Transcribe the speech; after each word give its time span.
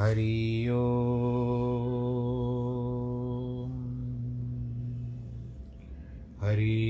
हरि 0.00 0.68
ओ 0.72 0.84
हरि 6.42 6.89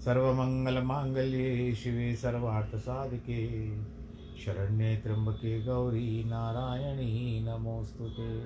सर्वमङ्गलमाङ्गल्ये 0.00 1.74
शिवे 1.74 2.16
सर्वार्थसाधिके। 2.16 3.70
शरण्ये 4.38 4.96
त्र्यम्बके 4.96 5.64
गौरी 5.64 6.24
नारायणी 6.24 7.40
नमोऽस्तु 7.44 8.08
ते। 8.08 8.42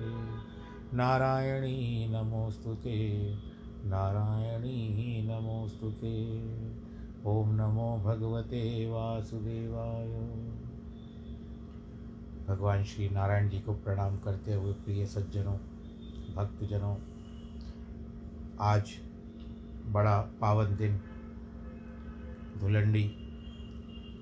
नारायणी 0.97 2.07
नमोऽस्तु 2.09 2.75
ते। 2.75 3.29
नारायणी 3.85 5.21
नमोऽस्तु 5.27 5.91
ते। 5.91 6.45
ॐ 7.27 7.45
नमो 7.45 8.01
भगवते 8.05 8.89
वासुदेवाय। 8.89 10.09
भगवान 12.47 12.83
श्री 12.83 13.09
नारायण 13.09 13.49
जी 13.49 13.59
को 13.59 13.73
प्रणाम 13.73 14.17
करते 14.17 14.53
हुए 14.53 14.73
प्रिय 14.73 15.05
सज्जनों, 15.05 15.57
भक्तजनों, 16.35 16.97
आज 18.59 18.91
बड़ा 19.85 20.21
पावन 20.41 20.75
दिन 20.75 21.01
धुलंडी, 22.63 23.03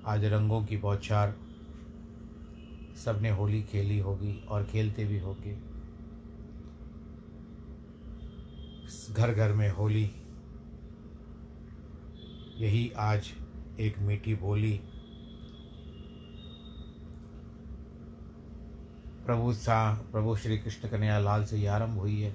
आज 0.06 0.24
रंगों 0.24 0.64
की 0.64 0.76
बौछार, 0.76 1.34
सबने 3.04 3.30
होली 3.30 3.62
खेली 3.62 3.98
होगी 3.98 4.44
और 4.48 4.64
खेलते 4.64 5.04
भी 5.04 5.18
होंगे। 5.18 5.54
घर 9.14 9.34
घर 9.34 9.52
में 9.52 9.70
होली, 9.70 10.10
यही 12.58 12.92
आज 12.96 13.30
एक 13.80 13.98
मीठी 13.98 14.34
बोली। 14.34 14.80
प्रभु 19.26 19.52
सा, 19.52 19.94
प्रभु 20.12 20.36
श्री 20.36 20.58
कृष्ण 20.58 20.88
कन्हैया 20.88 21.18
लाल 21.18 21.44
से 21.44 21.56
ही 21.56 21.66
आरंभ 21.66 21.98
हुई 21.98 22.20
है 22.20 22.32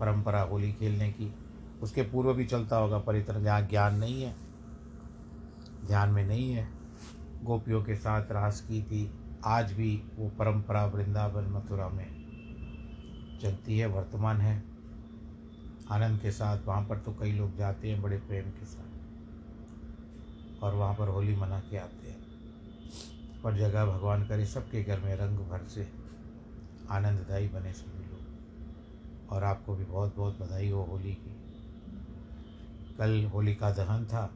परंपरा 0.00 0.42
होली 0.42 0.72
खेलने 0.72 1.12
की। 1.12 1.34
उसके 1.82 2.02
पूर्व 2.02 2.34
भी 2.34 2.46
चलता 2.46 2.76
होगा, 2.76 2.98
पर 2.98 3.16
इतना 3.16 3.60
ज्ञान 3.60 3.94
नहीं 3.94 4.22
है। 4.22 4.45
ध्यान 5.86 6.08
में 6.08 6.26
नहीं 6.26 6.52
है। 6.52 6.68
गोपियों 7.42 7.84
के 7.84 7.96
साथ 7.96 8.22
रास 8.30 8.60
की 8.60 8.82
थी। 8.82 9.14
आज 9.44 9.72
भी 9.72 10.02
वो 10.16 10.28
परंपरा 10.28 10.86
वृंदावन 10.86 11.44
मथुरा 11.44 11.88
में 11.88 12.26
चलती 13.42 13.78
है, 13.78 13.86
वर्तमान 13.86 14.40
है। 14.40 14.64
आनंद 15.90 16.20
के 16.20 16.30
साथ 16.30 16.58
वहाँ 16.66 16.82
पर 16.84 16.98
तो 16.98 17.12
कई 17.12 17.32
लोग 17.32 17.56
जाते 17.56 17.90
हैं 17.90 18.02
बड़े 18.02 18.16
प्रेम 18.16 18.50
के 18.50 18.64
साथ। 18.64 18.96
और 20.62 20.74
वहाँ 20.74 20.94
पर 20.94 21.08
होली 21.08 21.36
मना 21.36 21.60
के 21.60 21.76
आते 21.76 22.10
हैं। 22.10 22.26
पर 23.44 23.56
जगह 23.56 23.86
भगवान 23.86 24.24
करे 24.24 24.46
सबके 24.46 24.82
घर 24.82 25.00
में 25.00 25.16
रंग 25.16 25.38
भर 25.38 25.64
से 25.68 25.92
आनंददायी 26.90 27.48
बने 27.48 27.72
सभी 27.72 28.04
लोग। 28.04 28.26
और 29.30 29.44
आपको 29.44 29.76
भी 29.76 29.84
बहुत 29.84 30.16
बहुत 30.16 30.38
बधाई 30.38 30.70
हो 30.70 30.82
होली 30.82 31.14
की। 31.14 31.36
कल 32.98 33.24
होली 33.24 33.54
का 33.54 33.70
दहन 33.70 34.04
था। 34.04 34.34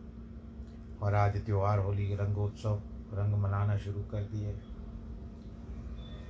और 1.02 1.14
आज 1.14 1.44
त्यौहार 1.44 1.78
होली 1.78 2.14
रंगोत्सव, 2.14 2.82
रंग 3.14 3.34
मनाना 3.34 3.76
शुरू 3.76 4.00
कर 4.02 4.22
दिए। 4.22 4.52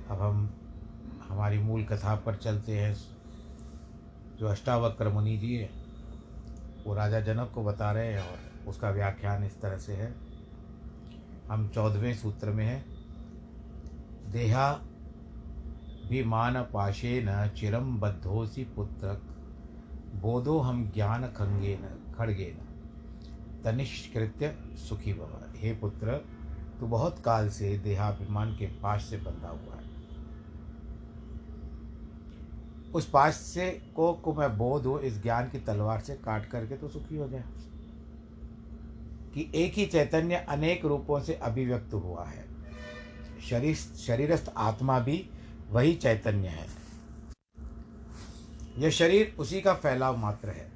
अब 0.09 0.21
हम, 0.21 0.53
हमारी 1.29 1.59
मूल 1.59 1.83
कथा 1.83 2.15
पर 2.15 2.35
चलते 2.35 2.79
हैं। 2.79 2.95
जो 4.39 4.47
अष्टावक्र 4.47 5.09
मुनि 5.09 5.37
जी 5.37 5.55
है, 5.55 5.69
वो 6.87 6.95
राजा 6.95 7.19
जनक 7.19 7.51
को 7.55 7.63
बता 7.63 7.91
रहे 7.91 8.13
हैं 8.13 8.21
और 8.21 8.37
उसका 8.67 8.89
व्याख्यान 8.89 9.43
इस 9.43 9.61
तरह 9.61 9.77
से 9.77 9.93
है। 9.93 10.15
हम 11.49 11.69
चौदहवें 11.69 12.13
सूत्र 12.13 12.49
में 12.49 12.65
है। 12.65 12.85
देहा 14.31 14.73
भिमान 16.09 16.61
पाशे 16.61 17.23
न 17.25 17.47
चिरम 17.47 17.99
बद्धोसी 17.99 18.63
पुत्रक, 18.63 19.21
बोधो 20.21 20.59
हम 20.59 20.91
ज्ञान 20.91 21.27
खंगे 21.27 21.79
न, 21.81 22.13
खड़गे 22.17 22.45
खड़गेन 22.45 22.70
तनिष्कृत्य 23.63 24.55
सुखी 24.89 25.13
भव। 25.13 25.53
हे 25.55 25.73
पुत्र, 25.73 26.17
तू 26.79 26.87
बहुत 26.87 27.19
काल 27.19 27.49
से 27.49 27.77
देहाभिमान 27.77 28.55
के 28.55 28.65
पाश 28.65 29.05
से 29.05 29.17
बंधा 29.17 29.47
हुआ 29.47 29.75
है। 29.75 29.91
उस 32.91 33.09
पाश 33.09 33.33
से 33.33 33.71
को 33.95 34.13
को 34.13 34.33
मैं 34.33 34.57
बोध 34.57 34.85
हो 34.85 34.99
इस 34.99 35.21
ज्ञान 35.23 35.49
की 35.49 35.59
तलवार 35.59 35.99
से 35.99 36.15
काट 36.15 36.45
करके 36.45 36.77
तो 36.77 36.87
सुखी 36.87 37.17
हो 37.17 37.27
जाए 37.27 37.43
कि 39.33 39.51
एक 39.55 39.73
ही 39.73 39.85
चैतन्य 39.85 40.35
अनेक 40.35 40.85
रूपों 40.85 41.21
से 41.21 41.33
अभिव्यक्त 41.33 41.93
हुआ 41.93 42.25
है। 42.25 42.45
शरीर 43.49 43.75
शरीरस्थ 43.75 44.53
आत्मा 44.57 44.99
भी 44.99 45.29
वही 45.69 45.95
चैतन्य 45.95 46.47
है। 46.47 46.67
यह 48.77 48.89
शरीर 48.89 49.35
उसी 49.39 49.61
का 49.61 49.73
फैलाव 49.73 50.17
मात्र 50.17 50.49
है। 50.49 50.70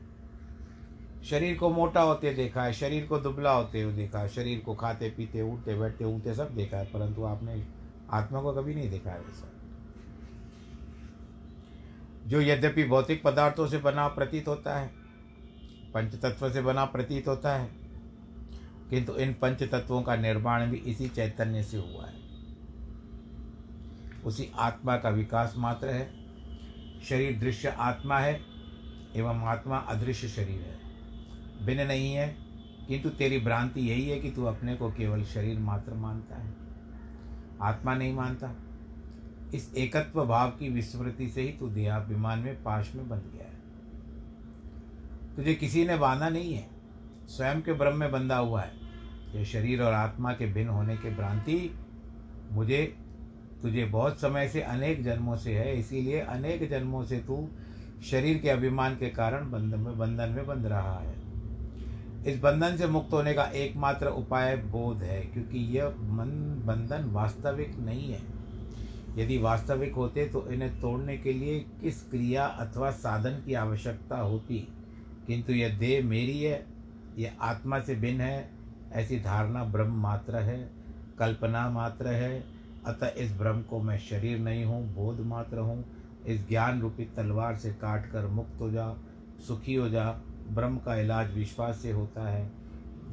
शरीर 1.26 1.58
को 1.58 1.70
मोटा 1.70 2.02
होते 2.02 2.34
देखा 2.34 2.64
है, 2.64 2.74
शरीर 2.74 3.06
को 3.06 3.18
दुबला 3.20 3.52
होते 3.52 3.82
हुए 3.82 3.94
देखा 3.94 4.20
है, 4.20 4.28
शरीर 4.30 4.60
को 4.60 4.76
खाते, 4.76 5.10
पीते, 5.10 5.42
उठते, 5.42 5.76
बैठते, 5.76 6.06
ऊँगते 6.06 6.34
सब 6.34 6.56
देखा 6.56 6.78
है, 6.78 6.86
परंतु 6.86 7.24
आपने 7.24 7.64
आत्मा 8.12 8.42
को 8.42 8.54
कभी 8.54 8.76
नहीं 8.76 8.90
देखा 8.90 9.12
है 9.12 9.20
वैसा। 9.20 9.52
जो 12.28 12.42
यद्यपि 12.42 12.84
भौतिक 12.84 13.24
पदार्थों 13.24 13.68
से 13.68 13.78
बना 13.78 14.08
प्रतीत 14.08 14.48
होता 14.48 14.78
है 14.80 14.92
पंच 15.94 16.16
तत्व 16.16 16.50
से 16.50 16.62
बना 16.62 16.86
प्रतीत 16.86 17.28
होता 17.28 17.56
है, 17.56 17.70
किंतु 18.90 19.14
इन 19.14 19.34
पंच 19.34 19.64
तत्वों 19.64 20.02
का 20.02 20.16
निर्माण 20.16 20.70
भी 20.72 20.78
इसी 20.78 21.08
चैतन्य 21.10 21.64
से 21.64 21.78
हुआ 21.78 22.06
है। 22.06 22.24
उसी 24.26 24.52
आत्मा 24.60 24.98
का 24.98 25.10
विकास 25.10 25.54
मात्र 25.58 25.90
है, 25.90 26.10
शरीर 27.10 27.40
दृश्य 27.40 27.76
आत्मा 27.80 28.20
है, 28.20 28.40
एवं 29.16 29.46
आत्मा 29.48 29.78
अदृश्य 29.78 30.28
शरीर 30.28 30.62
है। 30.62 30.85
भिन्न 31.64 31.88
नहीं 31.88 32.14
है, 32.14 32.36
किंतु 32.88 33.10
तेरी 33.10 33.40
भ्रांति 33.40 33.82
यही 33.82 34.10
है 34.10 34.20
कि 34.20 34.32
तू 34.32 34.44
अपने 34.44 34.76
को 34.76 34.92
केवल 34.92 35.24
शरीर 35.24 35.60
मात्र 35.60 35.94
मानता 35.94 36.36
है। 36.36 36.54
आत्मा 37.62 37.96
नहीं 37.96 38.14
मानता। 38.14 38.56
इस 39.54 39.76
एकत्व 39.76 40.26
भाव 40.26 40.50
की 40.50 40.70
विस्मृति 40.70 41.30
से 41.30 41.42
ही 41.42 41.48
तू 41.48 41.68
देहाभिमान 41.68 42.40
में 42.40 42.64
पाश 42.64 42.96
में 42.96 43.10
बंध 43.10 43.24
गया 43.34 43.44
है। 43.44 43.56
तुझे 45.36 45.54
किसी 45.54 45.86
ने 45.86 45.98
बांधा 45.98 46.30
नहीं 46.30 46.54
है। 46.54 46.68
स्वयं 47.28 47.62
के 47.62 47.74
ब्रह्म 47.74 47.98
में 47.98 48.12
बंधा 48.12 48.38
हुआ 48.38 48.62
है। 48.62 48.72
ये 49.36 49.46
शरीर 49.46 49.82
और 49.82 49.94
आत्मा 49.94 50.34
के 50.34 50.46
भिन्न 50.46 50.70
होने 50.70 50.98
के 50.98 51.16
भ्रांति 51.16 51.80
मुझे, 52.52 52.98
तुझे 53.62 53.86
बहुत 53.86 54.20
समय 54.20 54.48
से 54.48 54.62
अनेक 54.62 55.04
जन्मों 55.04 55.38
से 55.38 55.58
है, 55.58 55.80
इसीलिए 55.80 56.20
अनेक 56.20 56.70
जन्मों 56.70 57.04
से 57.04 57.20
तू 57.20 57.50
शरीर 58.06 58.38
के 58.38 58.50
अभिमान 58.50 58.96
के 58.96 59.10
कारण 59.10 59.52
बंधन 59.52 59.80
में 59.80 59.98
बंधन 59.98 60.30
में 60.30 60.48
बंध 60.48 60.66
रहा 60.66 61.00
है। 61.00 61.25
इस 62.26 62.40
बंधन 62.40 62.78
से 62.78 62.88
मुक्त 62.88 63.14
होने 63.14 63.34
का 63.34 63.44
एकमात्र 63.44 64.08
उपाय 64.08 64.58
बोध 64.58 65.04
है, 65.04 65.22
क्योंकि 65.22 65.58
यह 65.58 65.88
मन 65.88 66.64
बंधन 66.66 67.10
वास्तविक 67.12 67.80
नहीं 67.80 68.14
है। 68.14 68.22
यदि 69.18 69.38
वास्तविक 69.38 69.94
होते 69.94 70.26
तो 70.26 70.48
इन्हें 70.48 70.80
तोड़ने 70.82 71.18
के 71.18 71.34
लिए 71.34 71.60
किस 71.60 72.02
क्रिया 72.10 72.46
अथवा 72.46 72.92
साधन 72.92 73.32
की 73.46 73.54
आवश्यकता 73.54 74.18
होती? 74.18 74.68
किंतु 75.28 75.54
यह 75.54 75.78
देह 75.78 76.06
मेरी 76.06 76.42
है, 76.42 76.66
यह 77.18 77.32
आत्मा 77.42 77.80
से 77.80 77.96
भिन्न 77.96 78.22
है, 78.22 78.50
ऐसी 78.92 79.20
धारणा 79.20 79.64
ब्रह्म 79.64 80.02
मात्र 80.02 80.36
है, 80.36 80.70
कल्पना 81.20 81.70
मात्र 81.70 82.08
है। 82.08 82.44
अतः 82.86 83.08
इस 83.08 83.32
ब्रह्म 83.32 83.62
को 83.62 83.80
मैं 83.80 84.00
शरीर 84.00 84.40
नहीं 84.40 84.66
हूँ, 84.66 84.96
बोध 84.96 85.20
मात्र 85.20 85.58
हूँ। 85.58 85.86
इस 86.26 86.48
ज्ञान 86.48 86.82
रूपी 86.82 87.06
तलवार 87.06 87.56
से 87.56 87.70
काट 87.70 88.12
कर 88.12 88.28
मुक्त 88.28 88.62
हो 88.62 88.72
जा, 88.72 88.96
सुखी 89.48 89.76
हो 89.76 89.90
जा 89.90 90.22
ब्रह्म 90.48 90.78
का 90.78 90.96
इलाज 90.96 91.34
विश्वास 91.34 91.78
से 91.78 91.92
होता 91.92 92.30
है। 92.30 92.52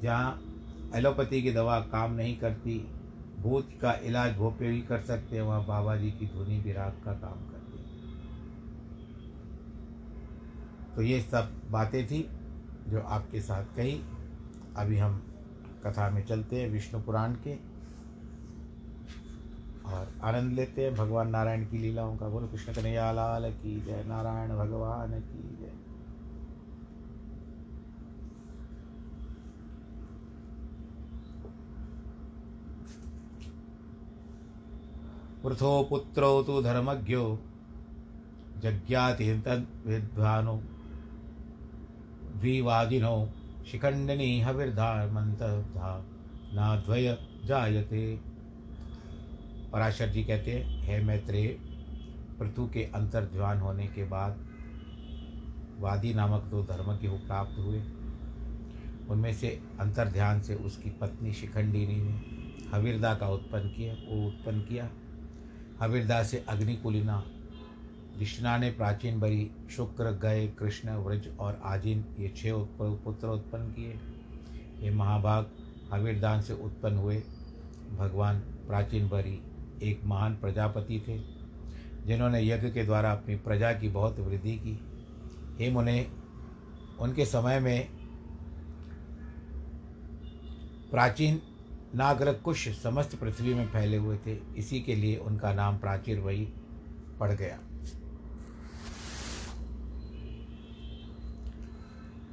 जहाँ 0.03 0.41
एलोपैथी 0.95 1.43
की 1.43 1.53
दवा 1.53 1.81
काम 1.81 2.13
नहीं 2.13 2.39
करती, 2.39 2.89
भूत 3.39 3.69
का 3.83 3.93
इलाज 3.93 4.37
भोपे 4.37 4.69
ही 4.69 4.81
कर 4.81 5.01
सकते 5.01 5.37
हैं, 5.37 5.43
वहाँ 5.43 5.67
बाबा 5.67 5.97
जी 5.97 6.11
की 6.11 6.27
धुनी 6.27 6.61
विराग 6.61 6.93
का 7.05 7.13
काम 7.13 7.51
करती 7.51 7.79
है। 7.79 7.83
तो 10.97 11.03
ये 11.03 11.21
सब 11.21 11.63
बातें 11.71 12.07
थी 12.07 12.29
जो 12.89 13.01
आपके 13.01 13.41
साथ 13.41 13.65
कही। 13.77 14.03
अभी 14.77 14.99
हम 14.99 15.23
कथा 15.87 16.11
में 16.11 16.25
चलते 16.27 16.63
हैं 16.63 16.69
विष्णु 16.71 17.01
पुराण 17.03 17.33
के 17.33 17.55
और 19.87 20.13
आनंद 20.25 20.53
लेते 20.53 20.85
हैं। 20.85 20.95
भगवान 20.95 21.29
नारायण 21.29 21.67
की 21.67 21.79
लीलाओं 21.79 22.17
का। 22.17 22.29
बोलो, 22.29 22.47
कृष्ण 22.47 22.73
कन्हैया 22.73 23.13
लाल 23.13 23.53
की 23.53 23.81
जय, 23.81 24.05
नारायण 24.07 24.51
भगवान 24.51 25.21
की 25.21 25.57
जय। 25.61 25.72
पृथो 35.45 35.83
पुत्रो 35.91 36.43
तु 36.43 36.63
धर्मज्ञो 36.63 37.39
जज्ञाति 38.63 39.33
विद्वानो 39.87 40.57
द्विवादिनो 42.41 43.33
शिखंडनी 43.67 44.41
हविर्धामंतधा 44.41 46.05
नाद्वय 46.55 47.19
जायते। 47.45 48.21
पराशर 49.73 50.09
जी 50.09 50.25
कहते 50.25 50.53
हैं, 50.53 50.83
हे 50.83 51.05
मैत्रेय, 51.05 51.49
पृथु 52.39 52.67
के 52.67 52.83
अंतर्ध्वान 52.95 53.59
होने 53.59 53.87
के 53.87 54.05
बाद 54.05 54.47
वादी 55.79 56.15
नामक 56.15 56.43
दो 56.43 56.63
धर्मज्ञ 56.63 57.09
को 57.09 57.17
प्राप्त 57.17 57.59
हुए। 57.59 57.83
उनमें 59.11 59.33
से 59.35 59.61
अंतर 59.81 60.09
ध्यान 60.09 60.41
से 60.41 60.55
उसकी 60.55 60.91
पत्नी 60.91 61.33
शिखंडिनी 61.33 61.97
ने 61.97 62.21
हविरदा 62.73 63.15
का 63.15 63.29
उत्पन्न 63.29 63.69
किया, 63.69 63.95
वो 63.95 64.27
उत्पन्न 64.27 64.61
किया। 64.61 64.91
हविरदा 65.83 66.23
से 66.23 66.45
अग्निकुलिना 66.49 67.23
कृष्णा 68.19 68.57
ने 68.59 68.71
प्राचीन 68.71 69.21
बरी 69.21 69.51
शुक्र, 69.71 70.11
गय, 70.13 70.47
कृष्ण, 70.59 70.91
व्रज 70.97 71.29
और 71.41 71.61
आजिन 71.65 72.05
ये 72.19 72.29
छह 72.37 72.53
पुत्र 73.05 73.29
उत्पन्न 73.29 73.73
किए। 73.73 73.99
ये 74.81 74.91
महाभाग 74.91 75.51
हविरदान 75.93 76.43
से 76.43 76.55
उत्पन्न 76.55 76.97
हुए। 76.97 77.17
भगवान 77.99 78.39
प्राचीन 78.39 79.09
बरी 79.09 79.41
एक 79.83 80.05
महान 80.05 80.37
प्रजापति 80.37 81.03
थे, 81.09 81.19
जिन्होंने 82.07 82.43
यज्ञ 82.43 82.71
के 82.71 82.85
द्वारा 82.85 83.13
अपनी 83.13 83.37
प्रजा 83.37 83.73
की 83.73 83.89
बहुत 83.89 84.19
वृद्धि 84.19 84.57
की। 84.57 84.79
हे 85.61 85.71
मुने, 85.71 86.07
उनके 87.01 87.27
समय 87.27 87.61
में 87.61 87.89
प्राचीन 90.91 91.41
नागर 91.95 92.33
कुश 92.33 92.83
समस्त 92.83 93.17
पृथ्वी 93.17 93.55
में 93.55 93.67
फैले 93.67 93.97
हुए 93.97 94.19
थे। 94.27 94.33
इसी 94.57 94.81
के 94.81 94.95
लिए 94.95 95.17
उनका 95.17 95.55
नाम 95.55 95.79
प्राचीर 95.79 96.21
वही 96.21 96.49
पड़ 97.21 97.33
गया। 97.33 97.59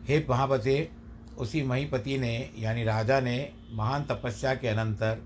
हे 0.04 0.26
महापते, 0.30 0.90
उसी 1.38 1.64
महीपति 1.64 2.18
ने, 2.18 2.52
यानी 2.58 2.84
राजा 2.84 3.20
ने, 3.20 3.54
महान 3.72 4.04
तपस्या 4.04 4.56
के 4.56 4.68
अनंतर 4.68 5.22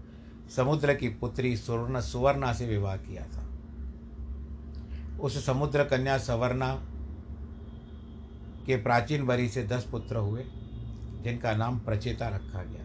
समुद्र 0.56 0.94
की 0.94 1.10
पुत्री 1.10 1.58
सुवर्ण, 1.58 2.02
सुवर्णा 2.02 2.54
से 2.54 2.68
विवाह 2.68 2.98
किया 2.98 3.26
था। 3.26 3.50
उस 5.18 5.46
समुद्र 5.46 5.84
कन्या 5.84 6.18
सवर्णा 6.18 6.76
के 8.66 8.76
प्राचीन 8.76 9.26
बरी 9.26 9.50
से 9.50 9.64
दस 9.64 9.88
पुत्र 9.92 10.16
हुए, 10.16 10.44
जिनका 11.24 11.56
नाम 11.56 11.80
प्रचेता 11.80 12.28
रखा 12.28 12.64
गया। 12.64 12.83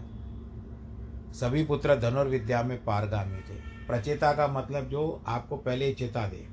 सभी 1.40 1.64
पुत्र 1.64 1.94
धनुर्विद्या 1.96 2.62
में 2.62 2.76
पारगामी 2.84 3.40
थे। 3.40 3.54
प्रचेता 3.86 4.32
का 4.32 4.46
मतलब 4.48 4.88
जो 4.88 5.22
आपको 5.26 5.56
पहले 5.56 5.86
ही 5.86 5.94
चेता 5.94 6.26
दे। 6.28 6.46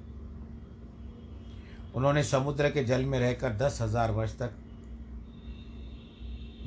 उन्होंने 1.96 2.24
समुद्र 2.24 2.70
के 2.70 2.84
जल 2.84 3.06
में 3.06 3.20
रहकर 3.20 3.54
दस 3.58 3.80
हज़ार 3.82 4.12
वर्ष 4.12 4.38
तक 4.40 4.54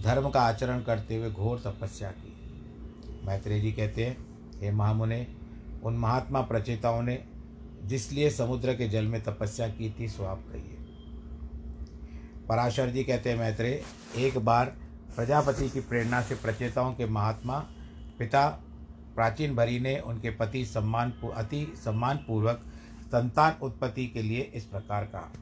धर्म 0.02 0.28
का 0.30 0.40
आचरण 0.40 0.82
करते 0.82 1.16
हुए 1.16 1.30
घोर 1.30 1.58
तपस्या 1.58 2.10
की। 2.10 2.34
मैत्रेय 3.26 3.60
जी 3.60 3.72
कहते 3.72 4.04
हैं, 4.04 4.16
हे 4.60 4.70
महामुने, 4.70 5.26
उन 5.84 5.96
महात्मा 5.96 6.40
प्रचेताओं 6.40 7.02
ने 7.02 7.22
जिसलिए 7.84 8.30
समुद्र 8.30 8.74
के 8.74 8.88
जल 8.88 9.06
में 9.06 9.22
तपस्या 9.22 9.68
की 9.68 9.94
थी, 10.00 10.08
सो 10.08 10.24
आप 10.24 10.44
कहिए। 10.52 10.76
पराशर 12.48 12.90
जी 12.90 13.04
कहते 13.04 13.30
हैं, 13.30 13.38
मैत्रेय, 13.38 13.82
एक 14.16 14.38
बार 14.38 14.76
प्रजापति 15.16 15.68
की 15.70 15.80
प्रेरणा 15.80 16.22
से 16.22 16.34
प्रचेताओं 16.34 16.92
के 16.94 17.06
महात्मा 17.06 17.64
पिता 18.18 18.48
प्राचीन 19.14 19.54
भरी 19.54 19.80
ने 19.80 19.98
उनके 20.00 20.30
पति 20.30 20.64
सम्मान 20.64 21.12
अति 21.34 21.72
सम्मानपूर्वक 21.84 22.64
संतान 23.06 23.54
उत्पत्ति 23.62 24.06
के 24.06 24.22
लिए 24.22 24.40
इस 24.54 24.64
प्रकार 24.64 25.04
कहा। 25.04 25.32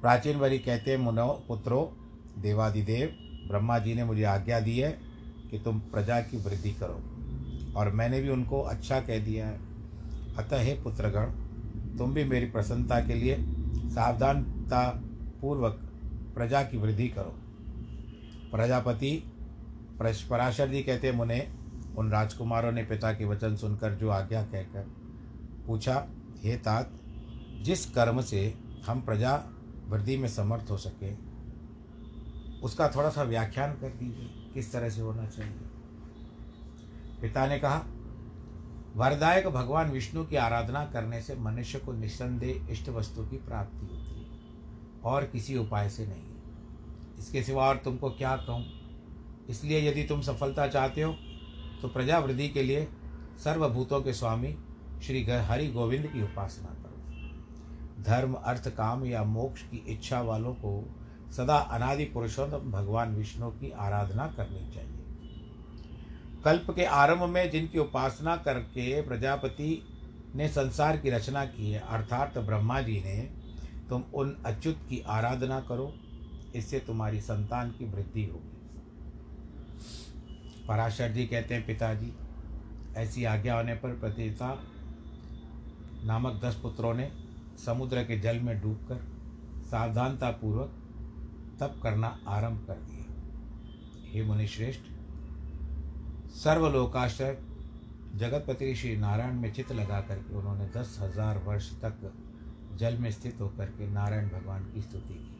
प्राचीन 0.00 0.38
भरी 0.38 0.58
कहते 0.58 0.96
मुनो 0.96 1.44
पुत्रो, 1.48 1.96
देवादिदेव, 2.38 3.08
ब्रह्मा 3.48 3.78
जी 3.78 3.94
ने 3.94 4.04
मुझे 4.04 4.24
आज्ञा 4.24 4.60
दी 4.60 4.78
है 4.78 4.98
कि 5.50 5.58
तुम 5.58 5.80
प्रजा 5.80 6.20
की 6.20 6.36
वृद्धि 6.36 6.70
करो 6.70 7.00
और 7.76 7.90
मैंने 7.90 8.20
भी 8.20 8.28
उनको 8.28 8.60
अच्छा 8.60 9.00
कह 9.00 9.24
दिया 9.24 9.46
है। 9.46 9.60
अतः 10.36 10.60
हे 10.60 10.74
पुत्रगण, 10.74 11.24
तुम 11.98 12.14
भी 12.14 12.24
मेरी 12.24 12.46
प्रसन्नता 12.46 13.00
के 13.00 13.14
लिए 13.14 13.36
सावधानता 13.90 15.02
पूर्वक 15.40 15.72
प्रजा 16.34 16.62
की 16.62 16.76
वृद्धि 16.76 17.08
करो। 17.08 17.34
प्रजापति 18.52 19.33
पराशर 20.00 20.68
जी 20.68 20.82
कहते 20.82 21.12
मुने, 21.12 21.40
उन 21.98 22.10
राजकुमारों 22.10 22.72
ने 22.72 22.82
पिता 22.84 23.12
के 23.12 23.24
वचन 23.24 23.56
सुनकर 23.56 23.94
जो 23.94 24.08
आज्ञा 24.10 24.42
कहकर 24.42 24.86
पूछा, 25.66 26.06
हे 26.44 26.56
तात, 26.56 26.90
जिस 27.62 27.84
कर्म 27.90 28.20
से 28.20 28.54
हम 28.86 29.00
प्रजा 29.00 29.34
वृद्धि 29.88 30.16
में 30.16 30.28
समर्थ 30.28 30.70
हो 30.70 30.76
सके, 30.76 31.12
उसका 32.62 32.88
थोड़ा 32.88 33.08
सा 33.10 33.22
व्याख्यान 33.22 33.72
कर 33.72 33.88
दीजिए, 33.90 34.28
किस 34.54 34.72
तरह 34.72 34.88
से 34.88 35.00
होना 35.00 35.26
चाहिए? 35.26 35.70
पिता 37.20 37.46
ने 37.46 37.58
कहा, 37.58 37.84
वरदायक 38.96 39.46
भगवान 39.48 39.90
विष्णु 39.90 40.24
की 40.24 40.36
आराधना 40.36 40.84
करने 40.84 41.20
से 41.22 41.34
मनुष्य 41.36 41.78
को 41.78 41.92
निस्संदेह 41.92 42.66
इष्ट 42.70 42.88
वस्तु 42.88 43.24
की 43.24 43.36
प्राप्ति 43.36 43.86
होती 43.86 44.20
है, 44.20 44.26
और 45.04 45.24
किसी 45.24 45.56
उपाय 45.56 45.88
से 45.90 46.06
नहीं 46.06 46.32
इसके 47.18 47.42
सिवा 47.42 47.68
और 47.68 47.76
तुमको 47.76 48.10
क्या 48.10 48.36
कहूँ? 48.36 48.64
इसलिए 49.50 49.88
यदि 49.88 50.04
तुम 50.04 50.20
सफलता 50.20 50.66
चाहते 50.66 51.02
हो 51.02 51.12
तो 51.82 51.88
प्रजावृद्धि 51.88 52.48
के 52.48 52.62
लिए 52.62 52.88
सर्वभूतों 53.44 54.00
के 54.02 54.12
स्वामी 54.12 54.54
श्री 55.02 55.22
हरि 55.22 55.66
गोविंद 55.66 56.06
की 56.06 56.22
उपासना 56.22 56.68
करो। 56.68 58.02
धर्म, 58.02 58.32
अर्थ, 58.34 58.68
काम 58.68 59.04
या 59.06 59.24
मोक्ष 59.24 59.62
की 59.62 59.84
इच्छा 59.88 60.20
वालों 60.20 60.54
को 60.54 60.96
सदा 61.32 61.56
अनादि 61.56 62.04
पुरुषोत्तम 62.04 62.70
भगवान 62.70 63.14
विष्णु 63.16 63.50
की 63.50 63.70
आराधना 63.70 64.26
करनी 64.26 64.70
चाहिए। 64.72 65.00
कल्प 66.44 66.70
के 66.70 66.84
आरंभ 66.84 67.22
में 67.22 67.50
जिनकी 67.50 67.78
उपासना 67.78 68.36
करके 68.36 69.00
प्रजापति 69.02 69.86
ने 70.34 70.48
संसार 70.48 70.96
की 70.96 71.10
रचना 71.10 71.44
की 71.44 71.70
है, 71.70 71.80
अर्थात 71.80 72.38
ब्रह्मा 72.38 72.80
जी 72.80 73.00
ने, 73.00 73.20
तुम 73.88 74.04
उन 74.14 74.36
अच्युत 74.46 74.76
की 74.88 75.00
आराधना 75.00 75.60
करो। 75.60 75.92
इससे 76.56 76.78
तुम्हारी 76.78 77.20
संतान 77.20 77.70
की 77.70 77.84
वृद्धि 77.84 78.24
होगी। 78.24 78.53
पराशर 80.68 81.12
जी 81.12 81.26
कहते 81.26 81.54
हैं, 81.54 81.66
पिताजी, 81.66 82.12
ऐसी 82.96 83.24
आज्ञा 83.24 83.54
होने 83.56 83.74
पर 83.74 83.88
प्रतिता 83.90 84.48
नामक 86.04 86.40
दस 86.44 86.54
पुत्रों 86.54 86.94
ने 86.94 87.10
समुद्र 87.64 88.02
के 88.02 88.18
जल 88.20 88.40
में 88.40 88.60
डूबकर 88.60 89.00
सावधानतापूर्वक 89.64 90.70
तप 91.60 91.80
करना 91.82 92.18
आरंभ 92.28 92.64
कर 92.66 92.74
दिया। 92.74 93.04
हे 94.12 94.22
मुनिश्रेष्ठ, 94.22 94.80
सर्वलोकाश्रय 96.34 97.36
जगतपति 98.14 98.74
श्री 98.74 98.96
नारायण 98.96 99.34
में 99.34 99.52
चित्त 99.52 99.72
लगा 99.72 100.00
करके 100.00 100.34
उन्होंने 100.34 100.66
दस 100.76 100.98
हज़ार 101.00 101.38
वर्ष 101.38 101.70
तक 101.80 102.12
जल 102.76 102.98
में 102.98 103.10
स्थित 103.10 103.40
होकर 103.40 103.66
के 103.66 103.88
नारायण 103.90 104.28
भगवान 104.28 104.64
की 104.64 104.82
स्तुति 104.82 105.14
की। 105.14 105.32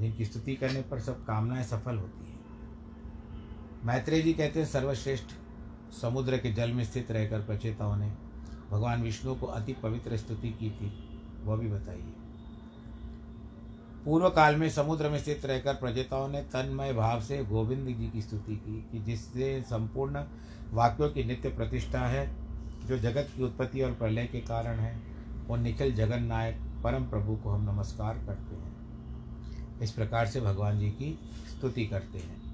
जिनकी 0.00 0.24
स्तुति 0.24 0.54
करने 0.54 0.82
पर 0.82 1.00
सब 1.00 1.24
कामनाएँ 1.24 1.64
सफल 1.64 1.96
होती 1.96 2.30
है। 2.30 2.37
मैत्रेय 3.88 4.22
जी 4.22 4.32
कहते 4.32 4.60
हैं, 4.60 4.66
सर्वश्रेष्ठ 4.66 5.24
समुद्र 6.02 6.36
के 6.36 6.52
जल 6.52 6.70
में 6.70 6.84
स्थित 6.84 7.10
रहकर 7.10 7.40
प्रचेताओं 7.40 7.96
ने 7.96 8.12
भगवान 8.70 9.02
विष्णु 9.02 9.34
को 9.34 9.46
अति 9.46 9.72
पवित्र 9.72 10.16
स्तुति 10.16 10.48
की 10.48 10.70
थी। 10.70 10.92
वह 11.44 11.56
भी 11.56 11.68
बताइए। 11.68 12.12
पूर्व 14.04 14.30
काल 14.30 14.56
में 14.56 14.70
समुद्र 14.70 15.08
में 15.08 15.18
स्थित 15.18 15.46
रहकर 15.46 15.74
प्रजेताओं 15.74 16.28
ने 16.28 16.42
तन्मय 16.42 16.92
भाव 16.92 17.20
से 17.20 17.44
गोविंद 17.44 17.96
जी 17.96 18.10
की 18.10 18.22
स्तुति 18.22 18.56
की, 18.56 18.88
कि 18.92 18.98
जिससे 18.98 19.62
संपूर्ण 19.62 20.24
वाक्यों 20.70 21.10
की 21.10 21.24
नित्य 21.24 21.48
प्रतिष्ठा 21.48 22.00
है, 22.00 22.36
जो 22.86 22.98
जगत 22.98 23.28
की 23.36 23.42
उत्पत्ति 23.42 23.82
और 23.82 23.92
प्रलय 23.92 24.26
के 24.26 24.40
कारण 24.40 24.78
है, 24.78 25.02
वो 25.46 25.56
निखिल 25.56 25.94
जगन 25.94 26.22
नायक 26.22 26.60
परम 26.84 27.04
प्रभु 27.04 27.36
को 27.36 27.50
हम 27.50 27.74
नमस्कार 27.74 28.14
करते 28.14 28.56
हैं। 28.56 28.76
इस 29.80 29.90
प्रकार 29.90 30.26
से 30.26 30.40
भगवान 30.40 30.78
जी 30.78 30.90
की 30.90 31.18
स्तुति 31.56 31.86
करते 31.86 32.18
हैं। 32.18 32.47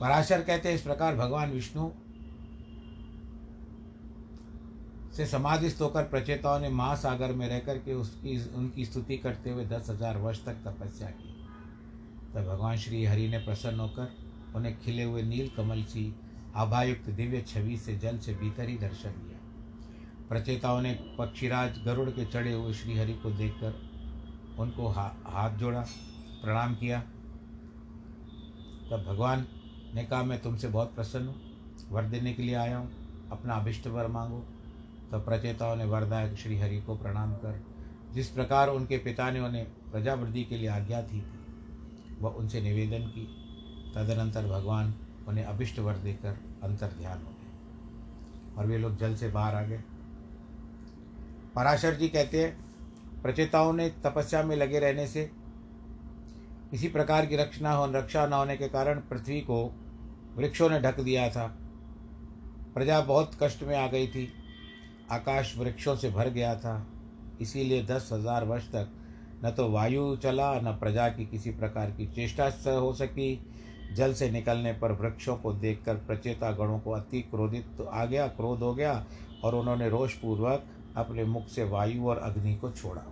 पराशर 0.00 0.42
कहते 0.42 0.68
हैं 0.68 0.76
इस 0.76 0.82
प्रकार 0.82 1.16
भगवान 1.16 1.50
विष्णु 1.50 1.90
से 5.16 5.26
समाधिस्थ 5.26 5.80
होकर 5.82 6.02
प्रचेताओं 6.04 6.58
ने 6.60 6.68
महासागर 6.70 7.32
में 7.32 7.46
रहकर 7.48 7.78
के 7.78 7.94
उसकी 7.94 8.36
उनकी 8.54 8.84
स्तुति 8.84 9.16
करते 9.18 9.50
हुए 9.50 9.64
दस 9.66 9.90
हज़ार 9.90 10.18
वर्ष 10.18 10.44
तक 10.44 10.62
तपस्या 10.66 11.08
की। 11.10 11.34
तब 12.34 12.46
भगवान 12.46 12.76
श्री 12.76 13.04
हरि 13.04 13.28
ने 13.28 13.38
प्रसन्न 13.38 13.80
होकर 13.80 14.16
उन्हें 14.56 14.78
खिले 14.80 15.02
हुए 15.02 15.22
नील 15.22 15.50
कमल 15.56 15.82
सी 15.84 16.12
आभायुक्त 16.56 17.10
दिव्य 17.10 17.40
छवि 17.48 17.76
से 17.76 17.96
जल 17.98 18.18
से 18.18 18.34
भीतर 18.34 18.68
ही 18.68 18.76
दर्शन 18.78 19.10
दिया 19.18 19.38
प्रचेताओं 20.28 20.80
ने 20.80 20.92
पक्षीराज 21.18 21.78
गरुड़ 21.84 22.10
के 22.10 22.24
चढ़े 22.24 22.52
हुए 22.52 22.72
श्री 22.72 22.98
हरि 22.98 23.12
को 23.12 23.30
देखकर 23.32 23.80
उनको 24.58 24.88
हा, 24.88 25.14
हाथ 25.26 25.58
जोड़ा 25.58 25.80
प्रणाम 26.42 26.74
किया। 26.74 27.00
तब 28.90 29.04
भगवान 29.08 29.46
ने 29.94 30.04
कहा, 30.04 30.22
मैं 30.22 30.42
तुमसे 30.42 30.68
बहुत 30.68 30.94
प्रसन्न 30.94 31.26
हूँ। 31.26 31.36
वर 31.90 32.04
देने 32.04 32.32
के 32.32 32.42
लिए 32.42 32.54
आया 32.54 32.78
हूँ। 32.78 32.90
अपना 33.30 33.54
अभिष्ट 33.54 33.86
वर 33.86 34.06
मांगो। 34.06 34.44
तब 35.12 35.24
प्रचेताओं 35.24 35.76
ने 35.76 35.84
वरदायक 35.84 36.38
श्री 36.38 36.58
हरि 36.58 36.80
को 36.80 36.96
प्रणाम 36.96 37.34
कर। 37.34 37.64
जिस 38.14 38.28
प्रकार 38.28 38.68
उनके 38.68 38.98
पिता 38.98 39.30
ने 39.30 39.40
उन्हें 39.40 39.64
प्रजावृद्धि 39.64 40.44
के 40.44 40.56
लिए 40.56 40.68
आज्ञा 40.68 41.02
थी, 41.02 41.24
वह 42.20 42.30
उनसे 42.30 42.60
निवेदन 42.60 43.06
की। 43.06 43.26
तदनंतर 43.94 44.46
भगवान 44.46 44.94
उन्हें 45.28 45.44
अभिष्ट 45.44 45.78
वर 45.78 45.96
देकर 45.96 46.36
अंतर 46.62 46.86
ध्यान 46.86 47.18
हो 47.18 47.30
गए 47.30 47.50
और 48.58 48.66
वे 48.66 48.78
लोग 48.78 48.96
जल 48.96 49.14
से 49.14 49.28
बाहर 49.28 49.54
आ 49.54 49.62
गए। 49.62 49.82
पराशर 51.54 51.94
जी 51.94 52.08
कहते 52.08 52.44
हैं, 52.44 52.64
प्रचेताओं 53.22 53.72
ने 53.72 53.90
तपस्या 53.90 54.42
में 54.42 54.56
लगे 54.56 54.78
रहने 54.78 55.06
से 55.06 55.30
किसी 56.70 56.88
प्रकार 56.88 57.26
की 57.26 57.36
रक्षा 57.36 57.72
हो, 57.72 57.92
रक्षा 57.92 58.26
न 58.26 58.32
होने 58.32 58.56
के 58.56 58.68
कारण 58.68 59.00
पृथ्वी 59.00 59.40
को 59.40 59.79
वृक्षों 60.40 60.68
ने 60.70 60.80
ढक 60.80 61.00
दिया 61.00 61.28
था। 61.28 61.46
प्रजा 62.74 63.00
बहुत 63.00 63.36
कष्ट 63.42 63.62
में 63.62 63.76
आ 63.76 63.86
गई 63.86 64.06
थी। 64.06 64.28
आकाश 65.12 65.54
वृक्षों 65.58 65.94
से 65.96 66.10
भर 66.10 66.28
गया 66.28 66.54
था। 66.54 66.74
इसीलिए 67.40 67.82
दस 67.82 68.08
हज़ार 68.12 68.44
वर्ष 68.44 68.68
तक 68.68 68.90
न 69.44 69.50
तो 69.50 69.68
वायु 69.70 70.16
चला, 70.16 70.52
न 70.54 70.76
प्रजा 70.80 71.08
की 71.08 71.26
किसी 71.26 71.50
प्रकार 71.50 71.90
की 71.90 72.06
चेष्टा 72.06 72.50
हो 72.70 72.92
सकी। 72.92 73.34
जल 73.96 74.12
से 74.14 74.30
निकलने 74.30 74.72
पर 74.72 74.92
वृक्षों 74.92 75.36
को 75.36 75.52
देखकर 75.52 75.94
प्रचेता 75.96 76.50
गणों 76.52 76.78
को 76.78 76.90
अति 76.90 77.20
क्रोधित 77.20 77.66
तो 77.78 77.84
आ 77.84 78.04
गया, 78.04 78.26
क्रोध 78.26 78.60
हो 78.60 78.74
गया 78.74 79.04
और 79.44 79.54
उन्होंने 79.54 79.88
रोषपूर्वक 79.88 80.64
अपने 80.96 81.24
मुख 81.24 81.48
से 81.48 81.64
वायु 81.64 82.06
और 82.06 82.18
अग्नि 82.18 82.54
को 82.54 82.70
छोड़ा। 82.70 83.02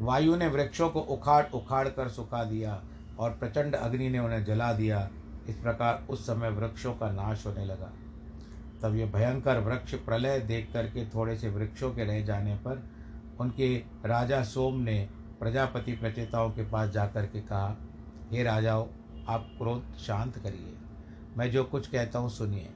वायु 0.00 0.36
ने 0.36 0.48
वृक्षों 0.48 0.88
को 0.88 1.00
उखाड़ 1.00 1.44
उखाड़ 1.54 1.88
कर 1.88 2.08
सुखा 2.08 2.42
दिया 2.44 2.82
और 3.18 3.30
प्रचंड 3.30 3.74
अग्नि 3.74 4.08
ने 4.08 4.18
उन्हें 4.18 4.44
जला 4.44 4.72
दिया। 4.72 5.08
इस 5.48 5.56
प्रकार 5.56 6.06
उस 6.10 6.26
समय 6.26 6.50
वृक्षों 6.50 6.94
का 6.94 7.10
नाश 7.10 7.46
होने 7.46 7.64
लगा। 7.64 7.92
तब 8.82 8.96
ये 8.96 9.06
भयंकर 9.06 9.58
वृक्ष 9.58 9.94
प्रलय 9.94 10.40
देख 10.40 10.72
करके 10.72 11.06
थोड़े 11.06 11.36
से 11.36 11.48
वृक्षों 11.48 11.90
के 11.90 12.04
रह 12.04 12.24
जाने 12.24 12.54
पर 12.54 12.82
उनके 13.40 13.76
राजा 14.06 14.42
सोम 14.42 14.80
ने 14.80 15.08
प्रजापति 15.40 15.92
प्रचेताओं 15.92 16.50
के 16.50 16.62
पास 16.62 16.90
जाकर 16.90 17.26
के 17.26 17.40
कहा, 17.40 17.76
हे 18.32 18.42
राजाओं, 18.42 18.86
आप 19.28 19.50
क्रोध 19.58 19.96
शांत 19.96 20.38
करिए। 20.38 20.76
मैं 21.36 21.50
जो 21.50 21.64
कुछ 21.64 21.86
कहता 21.86 22.18
हूँ 22.18 22.30
सुनिए। 22.30 22.70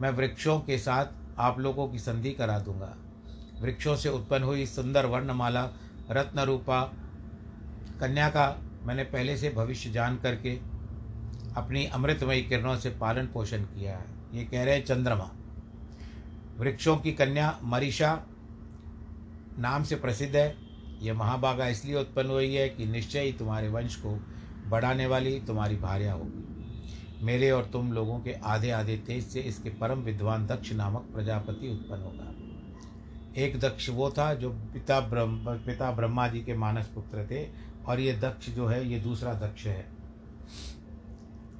मैं 0.00 0.10
वृक्षों 0.10 0.60
के 0.60 0.78
साथ 0.78 1.06
आप 1.38 1.58
लोगों 1.60 1.88
की 1.88 1.98
संधि 1.98 2.32
करा 2.32 2.58
दूँगा। 2.58 2.94
वृक्षों 3.60 3.96
से 3.96 4.08
उत्पन्न 4.08 4.44
हुई 4.44 4.66
सुंदर 4.66 5.06
वर्णमाला 5.06 5.70
रत्न 6.10 6.40
रूपा 6.40 6.82
कन्या 8.00 8.28
का 8.28 8.56
मैंने 8.82 9.04
पहले 9.04 9.36
से 9.36 9.50
भविष्य 9.50 9.90
जान 9.90 10.16
करके 10.16 10.77
अपनी 11.56 11.84
अमृतमयी 11.86 12.42
किरणों 12.42 12.76
से 12.76 12.90
पालन 12.90 13.26
पोषण 13.26 13.62
किया 13.62 13.96
है। 13.96 14.04
ये 14.34 14.44
कह 14.44 14.64
रहे 14.64 14.74
हैं 14.74 14.84
चंद्रमा। 14.84 15.30
वृक्षों 16.58 16.96
की 16.96 17.12
कन्या 17.12 17.58
मरीषा 17.64 18.26
नाम 19.58 19.84
से 19.84 19.96
प्रसिद्ध 19.96 20.36
है। 20.36 20.56
यह 21.02 21.14
महाभागा 21.14 21.68
इसलिए 21.68 21.96
उत्पन्न 21.96 22.30
हुई 22.30 22.54
है 22.54 22.68
कि 22.68 22.86
निश्चय 22.86 23.20
ही 23.20 23.32
तुम्हारे 23.32 23.68
वंश 23.68 23.96
को 23.96 24.18
बढ़ाने 24.68 25.06
वाली 25.06 25.40
तुम्हारी 25.40 25.76
भार्या 25.76 26.12
होगी। 26.12 27.24
मेरे 27.24 27.50
और 27.50 27.64
तुम 27.64 27.92
लोगों 27.92 28.20
के 28.20 28.32
आधे 28.32 28.70
आधे 28.70 28.96
तेज 28.96 29.26
से 29.26 29.40
इसके 29.40 29.70
परम 29.70 29.98
विद्वान 29.98 30.46
दक्ष 30.46 30.72
नामक 30.72 31.08
प्रजापति 31.14 31.68
उत्पन्न 31.68 32.02
होगा। 32.02 32.34
एक 33.40 33.60
दक्ष 33.60 33.88
वो 33.88 34.10
था 34.10 34.34
जो 34.34 34.50
पिता 34.50 35.00
ब्रह्म, 35.00 35.36
पिता 35.36 35.90
ब्रह्मा 35.90 36.28
जी 36.28 36.40
के 36.40 36.54
मानस 36.54 36.86
पुत्र 36.86 37.26
थे 37.30 37.48
और 37.86 38.00
ये 38.00 38.12
दक्ष 38.12 38.50
जो 38.50 38.66
है, 38.66 38.88
ये 38.88 38.98
दूसरा 38.98 39.34
दक्ष 39.34 39.66
है। 39.66 39.86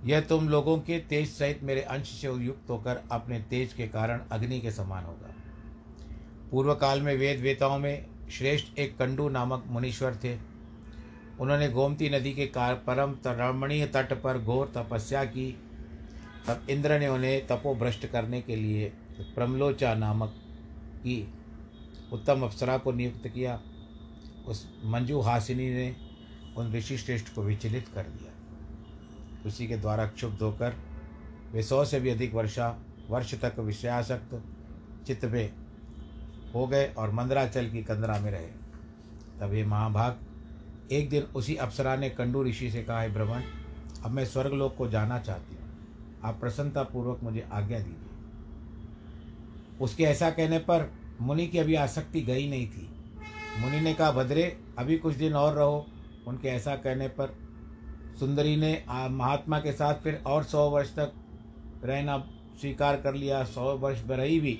यह 0.05 0.21
तुम 0.21 0.49
लोगों 0.49 0.79
के 0.79 0.99
तेज 0.99 1.29
सहित 1.29 1.63
मेरे 1.63 1.81
अंश 1.81 2.09
से 2.09 2.29
युक्त 2.29 2.71
होकर 2.71 3.03
अपने 3.13 3.41
तेज 3.41 3.73
के 3.73 3.89
कारण 3.89 4.21
अग्नि 4.33 4.61
के 4.61 4.71
समान 4.71 5.05
होगा। 5.05 5.35
पूर्व 6.51 6.75
काल 6.75 7.01
में 7.01 7.17
वेद 7.17 7.41
वेताओं 7.41 7.79
में 7.79 8.07
श्रेष्ठ 8.31 8.79
एक 8.79 8.97
कंडू 8.99 9.29
नामक 9.29 9.65
मुनीश्वर 9.67 10.19
थे। 10.25 10.39
उन्होंने 11.41 11.69
गोमती 11.69 12.09
नदी 12.11 12.33
के 12.33 12.47
कार 12.47 12.75
परम 12.75 13.17
रमणीय 13.27 13.87
तट 13.87 14.13
पर 14.13 14.39
घोर 14.39 14.73
तपस्या 14.77 15.25
की। 15.25 15.51
तब 16.47 16.67
इंद्र 16.71 16.99
ने 16.99 17.09
उन्हें 17.09 17.47
तपोभ्रष्ट 17.47 18.07
करने 18.07 18.41
के 18.41 18.57
लिए 18.57 18.93
प्रमलोचा 19.35 19.95
नामक 19.95 20.35
की 20.99 21.35
उत्तम 22.13 22.43
अप्सरा 22.43 22.79
को 22.79 22.93
नियुक्त 22.93 23.29
किया। 23.29 23.61
उस 24.47 24.67
मंजू 24.85 25.21
हासिनी 25.21 25.71
ने 25.71 25.97
उन 26.57 26.73
ऋषि 26.73 26.99
श्रेष्ठ 26.99 27.35
को 27.35 27.43
विचलित 27.43 27.89
कर 27.89 28.03
दिया। 28.03 28.28
उसी 29.47 29.67
के 29.69 29.77
द्वारा 29.77 30.07
क्षुब्ध 30.07 30.43
होकर 30.43 30.75
वे 31.53 31.63
सौ 31.63 31.85
से 31.85 32.01
भी 32.01 32.11
अधिक 32.11 32.35
वर्षा, 32.35 32.79
वर्ष 33.11 33.35
तक 33.35 33.59
विषयासक्त 33.59 34.43
चित्त 35.07 35.25
में 35.25 35.53
हो 36.55 36.67
गए 36.67 36.87
और 36.87 37.11
मंदराचल 37.11 37.71
की 37.71 37.83
कंदरा 37.83 38.19
में 38.19 38.31
रहे। 38.31 38.49
तब 39.41 39.55
ये 39.55 39.65
महाभाग 39.65 40.19
एक 40.93 41.11
दिन 41.11 41.23
उसी 41.23 41.57
अप्सरा 41.57 41.97
ने 41.97 42.11
कंडू 42.11 42.45
ऋषि 42.45 42.71
से 42.71 42.83
कहा, 42.83 43.01
है 43.01 43.15
भ्रमण 43.15 43.43
अब 44.05 44.11
मैं 44.11 44.25
स्वर्गलोक 44.25 44.77
को 44.77 44.89
जाना 44.89 45.19
चाहती 45.19 45.55
हूँ। 45.55 45.69
आप 46.25 46.41
प्रसन्नतापूर्वक 46.41 47.21
मुझे 47.23 47.49
आज्ञा 47.53 47.79
दीजिए। 47.79 48.09
उसके 49.81 50.05
ऐसा 50.05 50.31
कहने 50.31 50.59
पर 50.59 50.93
मुनि 51.21 51.47
की 51.47 51.59
अभी 51.59 51.75
आसक्ति 51.75 52.21
गई 52.21 52.51
नहीं 52.51 52.67
थी। 52.67 52.91
मुनि 53.59 53.81
ने 53.81 53.95
कहा, 53.95 54.13
भद्रे, 54.13 54.61
अभी 54.79 54.99
कुछ 54.99 55.15
दिन 55.15 55.33
और 55.33 55.55
रहो। 55.55 55.87
उनके 56.27 56.49
ऐसा 56.49 56.77
कहने 56.77 57.09
पर 57.09 57.48
सुंदरी 58.21 58.57
ने 58.57 58.85
महात्मा 59.11 59.59
के 59.61 59.73
साथ 59.73 59.95
फिर 59.95 60.23
और 60.27 60.45
सौ 60.45 60.69
वर्ष 60.71 60.95
तक 60.95 61.13
रहना 61.85 62.19
स्वीकार 62.61 63.01
कर 63.01 63.15
लिया। 63.15 63.45
सौ 63.45 63.77
वर्ष 63.77 64.03
रही 64.11 64.41
भी, 64.41 64.59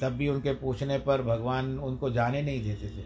तब 0.00 0.12
भी 0.12 0.28
उनके 0.28 0.52
पूछने 0.52 0.98
पर 0.98 1.22
भगवान 1.22 1.78
उनको 1.78 2.10
जाने 2.10 2.42
नहीं 2.42 2.62
देते 2.62 2.88
थे। 2.88 3.04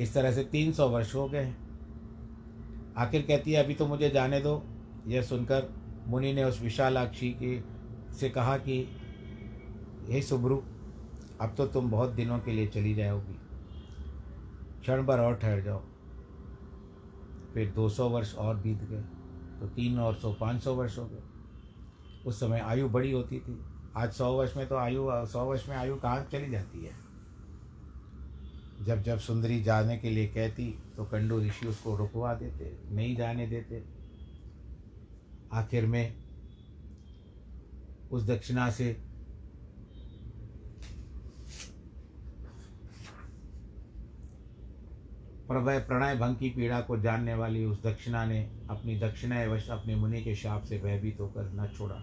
इस 0.00 0.14
तरह 0.14 0.32
से 0.32 0.44
तीन 0.44 0.72
सौ 0.72 0.88
वर्ष 0.88 1.14
हो 1.14 1.28
गए 1.28 1.54
आखिर 2.96 3.22
कहती 3.22 3.52
है, 3.52 3.64
अभी 3.64 3.74
तो 3.74 3.86
मुझे 3.86 4.10
जाने 4.10 4.40
दो। 4.40 4.62
यह 5.06 5.22
सुनकर 5.22 5.68
मुनि 6.06 6.32
ने 6.32 6.44
उस 6.44 6.60
विशालाक्षी 6.62 7.30
के, 7.42 7.60
से 8.14 8.30
कहा 8.30 8.56
कि, 8.56 8.78
हे 10.10 10.22
सुब्रु, 10.22 10.56
अब 11.40 11.54
तो 11.56 11.66
तुम 11.66 11.90
बहुत 11.90 12.10
दिनों 12.10 12.38
के 12.38 12.52
लिए 12.52 12.66
चली 12.66 12.94
जाओगी। 12.94 13.38
क्षण 14.80 15.02
भर 15.02 15.20
और 15.20 15.34
ठहर 15.34 15.60
जाओ। 15.60 15.82
फिर 17.54 17.72
200 17.72 18.08
वर्ष 18.08 18.34
और 18.34 18.56
बीत 18.56 18.78
गए 18.78 19.02
तो 19.60 19.66
तीन 19.66 19.98
और 19.98 20.14
सौ, 20.14 20.32
पाँच 20.32 20.62
सौ 20.62 20.74
वर्ष 20.74 20.98
हो 20.98 21.04
गए। 21.04 21.22
उस 22.26 22.40
समय 22.40 22.60
आयु 22.60 22.88
बड़ी 22.88 23.12
होती 23.12 23.40
थी। 23.40 23.58
आज 23.96 24.12
सौ 24.12 24.32
वर्ष 24.32 24.56
में 24.56 24.66
तो 24.68 24.76
आयु, 24.76 25.08
सौ 25.26 25.44
वर्ष 25.44 25.68
में 25.68 25.76
आयु 25.76 25.96
कहाँ 25.96 26.24
चली 26.32 26.50
जाती 26.50 26.84
है? 26.84 26.92
जब 28.86 29.02
जब 29.02 29.18
सुंदरी 29.18 29.62
जाने 29.62 29.96
के 29.98 30.10
लिए 30.10 30.26
कहती 30.26 30.70
तो 30.96 31.04
कंडू 31.04 31.40
ऋषि 31.40 31.66
उसको 31.66 31.96
रुकवा 31.96 32.34
देते, 32.34 32.94
नहीं 32.94 33.16
जाने 33.16 33.46
देते। 33.46 33.82
आखिर 35.52 35.86
में 35.86 36.14
उस 38.12 38.26
दक्षिणा 38.26 38.70
से 38.70 39.09
प्रभय 45.50 45.78
प्रणय 45.78 46.16
भंग 46.16 46.36
की 46.36 46.50
पीड़ा 46.50 46.80
को 46.80 46.98
जानने 46.98 47.34
वाली 47.34 47.64
उस 47.64 47.82
दक्षिणा 47.82 48.24
ने 48.24 48.50
अपनी 48.70 48.98
दक्षिणा 48.98 49.44
वश 49.44 49.68
अपने 49.68 49.94
मुनि 49.94 50.22
के 50.22 50.34
शाप 50.34 50.64
से 50.64 50.78
भयभीत 50.78 51.20
होकर 51.20 51.42
न 51.42 51.68
छोड़ा। 51.76 51.94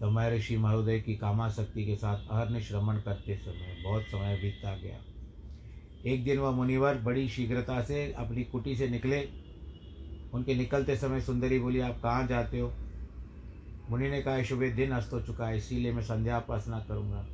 तो 0.00 0.10
महर्षि 0.10 0.56
महोदय 0.56 1.00
की 1.00 1.16
कामाशक्ति 1.16 1.86
के 1.86 1.96
साथ 1.96 2.18
अहर्निश 2.30 2.68
श्रमण 2.68 3.00
करते 3.00 3.36
समय 3.36 3.82
बहुत 3.84 4.02
समय 4.02 4.36
बीतता 4.36 4.76
गया। 4.76 5.00
एक 6.06 6.24
दिन 6.24 6.38
वह 6.38 6.50
मुनिवर 6.50 6.94
बड़ी 6.94 7.28
शीघ्रता 7.28 7.82
से 7.82 8.12
अपनी 8.12 8.44
कुटी 8.44 8.76
से 8.76 8.88
निकले। 8.88 9.28
उनके 10.34 10.54
निकलते 10.54 10.96
समय 10.96 11.20
सुंदरी 11.20 11.58
बोली, 11.58 11.80
आप 11.80 12.00
कहाँ 12.02 12.26
जाते 12.26 12.60
हो? 12.60 12.72
मुनि 13.90 14.10
ने 14.10 14.22
कहा, 14.22 14.42
शुभ 14.42 14.62
दिन 14.62 14.90
अस्त 14.90 15.12
हो 15.12 15.20
चुका 15.20 15.46
है, 15.46 15.56
इसीलिए 15.56 15.92
मैं 15.92 16.02
संध्या 16.02 16.38
उपासना 16.38 16.80
करूँगा। 16.80 17.26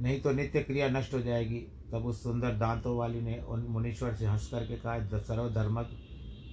नहीं 0.00 0.20
तो 0.20 0.32
नित्य 0.32 0.62
क्रिया 0.62 0.88
नष्ट 0.88 1.14
हो 1.14 1.20
जाएगी। 1.20 1.66
तब 1.92 2.06
उस 2.06 2.22
सुंदर 2.22 2.50
दांतों 2.50 2.96
वाली 2.96 3.20
ने 3.20 3.38
उन 3.48 3.66
मुनीश्वर 3.68 4.14
से 4.14 4.26
हंस 4.26 4.48
करके 4.48 4.76
कहा 4.76 5.18
सर्वधर्मक, 5.18 5.90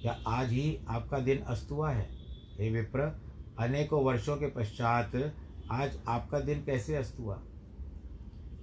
क्या 0.02 0.18
आज 0.26 0.52
ही 0.52 0.78
आपका 0.88 1.18
दिन 1.18 1.38
अस्त 1.38 1.70
हुआ 1.70 1.90
है? 1.90 2.08
हे 2.58 2.70
विप्र, 2.70 3.00
अनेकों 3.58 4.04
वर्षों 4.04 4.36
के 4.36 4.46
पश्चात 4.46 5.34
आज 5.70 5.98
आपका 6.08 6.40
दिन 6.40 6.64
कैसे 6.64 6.96
अस्त 6.96 7.18
हुआ 7.18 7.38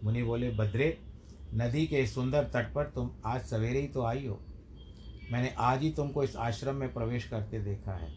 मुनि 0.04 0.24
बोले, 0.24 0.50
बद्रे, 0.50 0.98
नदी 1.54 1.86
के 1.88 2.06
सुंदर 2.08 2.44
तट 2.44 2.74
पर 2.74 2.86
तुम 2.86 3.10
आज 3.26 3.42
सवेरे 3.42 3.82
ही 3.82 3.88
तो 3.88 4.04
आई 4.04 4.26
हो। 4.28 4.40
मैंने 5.32 5.54
आज 5.58 5.82
ही 5.82 5.92
तुमको 5.92 6.24
इस 6.24 6.36
आश्रम 6.36 6.76
में 6.76 6.94
प्रवेश 6.94 7.28
करते 7.28 7.60
देखा 7.60 7.92
है। 7.92 8.14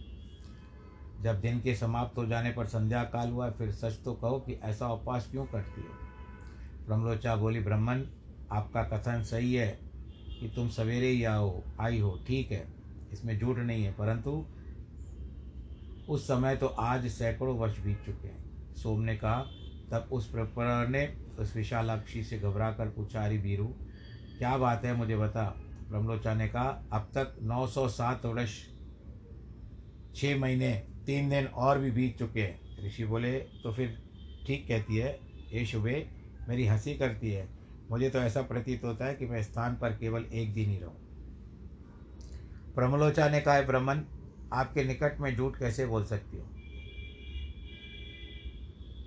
जब 1.22 1.40
दिन 1.40 1.60
के 1.60 1.74
समाप्त 1.74 2.18
हो 2.18 2.26
जाने 2.26 2.50
पर 2.50 2.66
संध्या 2.66 3.02
काल 3.04 3.30
हुआ, 3.30 3.50
फिर 3.50 3.70
सच 3.72 3.98
तो 4.04 4.12
कहो 4.12 4.38
कि 4.40 4.52
ऐसा 4.52 4.92
उपवास 4.92 5.28
क्यों 5.30 5.46
करती 5.46 5.80
हो? 5.80 5.88
ब्रह्मलोचा 6.86 7.36
बोली 7.36 7.60
ब्राह्मण 7.60 8.04
आपका 8.52 8.82
कथन 8.82 9.22
सही 9.22 9.54
है 9.54 9.78
कि 10.40 10.52
तुम 10.56 10.68
सवेरे 10.68 11.08
ही 11.08 11.24
आओ, 11.24 11.62
आई 11.80 11.98
हो, 11.98 12.18
ठीक 12.26 12.52
है? 12.52 12.66
इसमें 13.12 13.38
झूठ 13.38 13.56
नहीं 13.56 13.84
है, 13.84 13.92
परंतु 13.92 14.46
उस 16.08 16.24
समय 16.24 16.56
तो 16.56 16.66
आज 16.66 17.06
सैकड़ों 17.06 17.56
वर्ष 17.58 17.78
बीत 17.78 18.02
चुके 18.06 18.28
हैं। 18.28 18.74
सोम 18.74 19.00
ने 19.00 19.16
कहा, 19.16 19.40
तब 19.90 20.08
उस 20.12 20.30
प्रपर 20.30 20.88
ने 20.88 21.06
उस 21.38 21.56
विशालाक्षी 21.56 22.22
से 22.24 22.38
घबरा 22.38 22.70
कर 22.72 22.88
पूछा, 22.88 23.24
अरे 23.24 23.38
बीरू 23.38 23.66
क्या 24.38 24.56
बात 24.58 24.84
है? 24.84 24.94
मुझे 24.96 25.16
बता। 25.16 25.44
ब्रह्मलोचा 25.90 26.34
ने 26.34 26.48
कहा, 26.48 26.88
अब 26.92 27.10
तक 27.14 27.36
907 27.42 28.26
वर्ष 28.26 28.58
छः 30.14 30.38
महीने, 30.38 30.72
तीन 31.06 31.28
दिन 31.30 31.46
और 31.46 31.78
भी 31.78 31.90
बीत 31.90 32.18
चुके 32.18 32.40
हैं। 32.40 32.86
ऋषि 32.86 33.04
बोले 33.04 33.38
तो 33.38 33.72
फिर 33.72 33.96
ठीक 34.46 34.66
कहती 34.68 34.96
है 34.96 35.18
ये 35.52 35.64
शुभे, 35.66 36.08
मेरी 36.48 36.66
हँसी 36.66 36.94
करती 36.94 37.30
है। 37.30 37.57
मुझे 37.90 38.10
तो 38.10 38.18
ऐसा 38.18 38.42
प्रतीत 38.42 38.84
होता 38.84 39.04
है 39.04 39.14
कि 39.14 39.26
मैं 39.26 39.42
स्थान 39.42 39.76
पर 39.76 39.90
केवल 39.90 40.24
एक 40.24 40.54
दिन 40.54 40.70
ही 40.70 40.78
रहूँ। 40.78 40.96
ब्रह्मलोचा 42.74 43.28
ने 43.28 43.40
कहा 43.40 43.60
ब्रह्मन, 43.60 44.04
आपके 44.52 44.84
निकट 44.84 45.20
में 45.20 45.36
झूठ 45.36 45.58
कैसे 45.58 45.86
बोल 45.86 46.04
सकती 46.04 46.36
हो? 46.36 46.44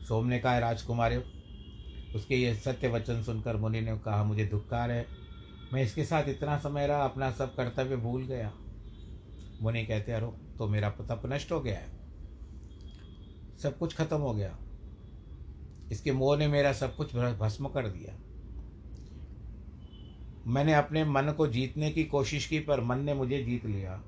सोम 0.06 0.28
ने 0.28 0.40
कहा 0.40 0.60
राजकुमार, 0.60 1.24
उसके 2.16 2.36
ये 2.36 2.56
सत्य 2.56 2.88
वचन 2.88 3.24
सुनकर 3.24 3.58
मुनि 3.58 3.82
ने 3.82 3.98
कहा, 3.98 4.24
मुझे 4.24 4.46
दुखकार 4.46 4.92
है। 4.92 5.06
मैं 5.74 5.84
इसके 5.84 6.06
साथ 6.06 6.24
इतना 6.24 6.58
समय 6.58 6.88
रहा, 6.88 7.04
अपना 7.04 7.32
सब 7.32 7.56
कर्तव्य 7.56 7.96
भूल 7.96 8.24
गया। 8.24 8.54
मुनि 9.62 9.86
कहते, 9.86 10.12
अरो 10.12 10.40
तो 10.58 10.68
मेरा 10.68 10.90
तप 10.90 11.22
नष्ट 11.26 11.52
हो 11.52 11.60
गया 11.60 11.80
है। 11.80 11.90
सब 13.64 13.78
कुछ 13.78 13.96
खत्म 13.96 14.18
हो 14.18 14.34
गया। 14.34 14.58
इसके 15.92 16.12
मोह 16.12 16.38
ने 16.38 16.48
मेरा 16.48 16.74
सब 16.74 16.96
कुछ 16.96 17.16
भस्म 17.16 17.68
कर 17.68 17.88
दिया। 17.88 18.31
मैंने 20.48 20.74
अपने 20.74 21.06
मन 21.06 21.34
को 21.38 21.48
जीतने 21.48 21.92
की 21.92 22.04
कोशिश 22.04 22.48
की, 22.48 22.60
पर 22.60 22.82
मन 22.82 23.00
ने 23.00 23.14
मुझे 23.14 23.44
जीत 23.44 23.66
लिया। 23.66 24.04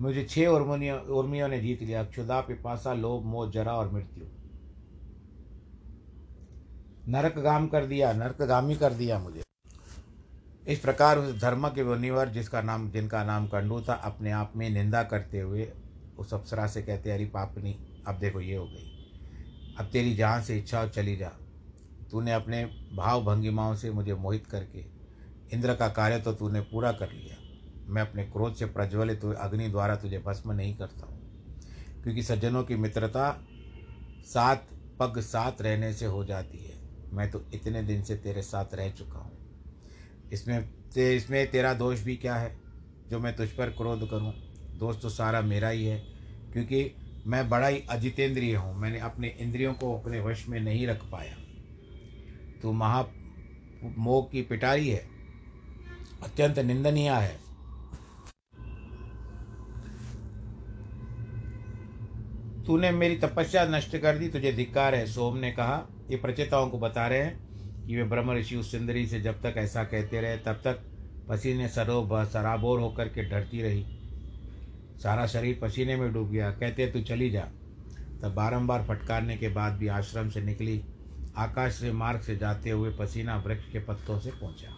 मुझे 0.00 0.24
छह 0.24 0.46
उर्मियों 0.46 1.00
उर्मियों 1.00 1.48
ने 1.48 1.60
जीत 1.60 1.82
लिया। 1.82 2.04
क्षुदा 2.04 2.40
पिपासा, 2.40 2.92
लोभ, 2.92 3.24
मोह, 3.24 3.50
जरा 3.50 3.72
और 3.72 3.92
मृत्यु। 3.92 4.24
नरकगाम 7.08 7.68
कर 7.68 7.86
दिया, 7.86 8.12
नरकगामी 8.12 8.76
कर 8.76 8.92
दिया 8.92 9.18
मुझे। 9.18 9.42
इस 10.68 10.78
प्रकार 10.78 11.18
उस 11.18 11.40
धर्म 11.40 11.68
के 11.68 11.84
मुनिवर, 11.84 12.28
जिसका 12.28 12.62
नाम, 12.62 12.90
जिनका 12.90 13.24
नाम 13.24 13.46
कंडू 13.46 13.80
था, 13.80 13.92
अपने 13.92 14.30
आप 14.30 14.52
में 14.56 14.70
निंदा 14.70 15.02
करते 15.02 15.40
हुए 15.40 15.72
उस 16.18 16.34
अप्सरा 16.34 16.66
से 16.66 16.82
कहते, 16.82 17.10
अरे 17.10 17.26
पापनी, 17.26 18.02
अब 18.06 18.18
देखो 18.18 18.40
ये 18.40 18.56
हो 18.56 18.64
गई। 18.64 19.14
अब 19.78 19.84
तेरी 19.86 20.14
जहाँ 20.14 20.40
से 20.40 20.58
इच्छा 20.58 20.80
हो, 20.80 20.88
चली 20.88 21.16
जा। 21.16 21.32
तूने 22.12 22.32
अपने 22.32 22.64
भाव 22.94 23.24
भंगिमाओं 23.24 23.74
से 23.74 23.90
मुझे 23.90 24.14
मोहित 24.14 24.46
करके 24.46 24.84
इंद्र 25.52 25.74
का 25.74 25.88
कार्य 25.88 26.18
तो 26.18 26.32
तूने 26.32 26.60
पूरा 26.60 26.92
कर 26.92 27.12
लिया। 27.12 27.36
मैं 27.88 28.02
अपने 28.02 28.24
क्रोध 28.24 28.54
से 28.54 28.66
प्रज्वलित 28.66 29.24
अग्नि 29.24 29.68
द्वारा 29.68 29.96
तुझे 29.96 30.18
भस्म 30.18 30.52
नहीं 30.52 30.76
करता 30.76 31.06
हूँ। 31.06 31.22
क्योंकि 32.02 32.22
सज्जनों 32.22 32.64
की 32.64 32.76
मित्रता 32.76 33.44
साथ 34.24 34.56
पग 35.00 35.20
साथ 35.20 35.52
रहने 35.60 35.92
से 35.92 36.06
हो 36.06 36.24
जाती 36.24 36.58
है। 36.58 36.78
मैं 37.12 37.30
तो 37.30 37.44
इतने 37.54 37.82
दिन 37.82 38.02
से 38.02 38.16
तेरे 38.16 38.42
साथ 38.42 38.74
रह 38.74 38.90
चुका 38.90 39.18
हूँ। 39.18 39.32
इसमें 40.32 40.68
ते, 40.94 41.16
इसमें 41.16 41.50
तेरा 41.50 41.74
दोष 41.74 42.00
भी 42.00 42.16
क्या 42.16 42.36
है? 42.36 42.56
जो 43.10 43.18
मैं 43.18 43.36
तुझ 43.36 43.48
पर 43.48 43.70
क्रोध 43.70 44.10
करूँ, 44.10 44.32
दोष 44.78 45.02
तो 45.02 45.08
सारा 45.08 45.40
मेरा 45.40 45.68
ही 45.68 45.86
है। 45.86 45.98
क्योंकि 46.52 46.92
मैं 47.26 47.48
बड़ा 47.48 47.66
ही 47.66 47.80
अजितेंद्रिय 47.90 48.56
हूँ। 48.56 48.76
मैंने 48.76 48.98
अपने 48.98 49.28
इंद्रियों 49.28 49.74
को 49.74 49.98
अपने 49.98 50.20
वश 50.20 50.48
में 50.48 50.60
नहीं 50.60 50.86
रख 50.86 51.04
पाया। 51.04 51.36
तो 52.62 52.72
महा 52.72 53.06
मोह 53.98 54.28
की 54.32 54.42
पिटारी 54.42 54.88
है। 54.88 55.08
अत्यंत 56.22 56.58
निंदनीय 56.58 57.10
है। 57.10 57.42
तूने 62.66 62.90
मेरी 62.90 63.16
तपस्या 63.16 63.64
नष्ट 63.64 63.96
कर 63.96 64.18
दी, 64.18 64.28
तुझे 64.28 64.52
धिक्कार 64.52 64.94
है, 64.94 65.06
सोम 65.06 65.36
ने 65.36 65.52
कहा। 65.52 65.86
ये 66.10 66.16
प्रचेताओं 66.16 66.70
को 66.70 66.78
बता 66.78 67.06
रहे 67.06 67.18
हैं 67.18 67.52
कि 67.86 67.96
वे 67.96 68.04
ब्रह्म 68.04 68.32
ऋषि 68.32 68.56
उस 68.56 68.72
सुंदरी 68.72 69.06
से 69.06 69.20
जब 69.20 69.42
तक 69.42 69.54
ऐसा 69.56 69.84
कहते 69.84 70.20
रहे, 70.20 70.36
तब 70.36 70.52
तक 70.52 70.82
पसीने 71.28 71.68
सरो 71.68 72.08
सराबोर 72.12 72.80
होकर 72.80 73.08
के 73.08 73.22
डरती 73.22 73.62
रही। 73.62 73.86
सारा 75.02 75.26
शरीर 75.26 75.58
पसीने 75.62 75.96
में 75.96 76.12
डूब 76.12 76.30
गया। 76.30 76.50
कहते, 76.50 76.86
तू 76.86 77.00
चली 77.00 77.30
जा। 77.30 77.48
तब 78.22 78.34
बारंबार 78.34 78.84
फटकारने 78.84 79.36
के 79.36 79.48
बाद 79.48 79.72
भी 79.72 79.88
आश्रम 79.88 80.28
से 80.28 80.40
निकली। 80.40 80.84
आकाश 81.36 81.74
से 81.74 81.92
मार्ग 81.92 82.20
से 82.20 82.36
जाते 82.36 82.70
हुए 82.70 82.90
पसीना 82.90 83.36
वृक्ष 83.36 83.72
के 83.72 83.78
पत्तों 83.78 84.20
से 84.20 84.30
पहुँचा। 84.30 84.76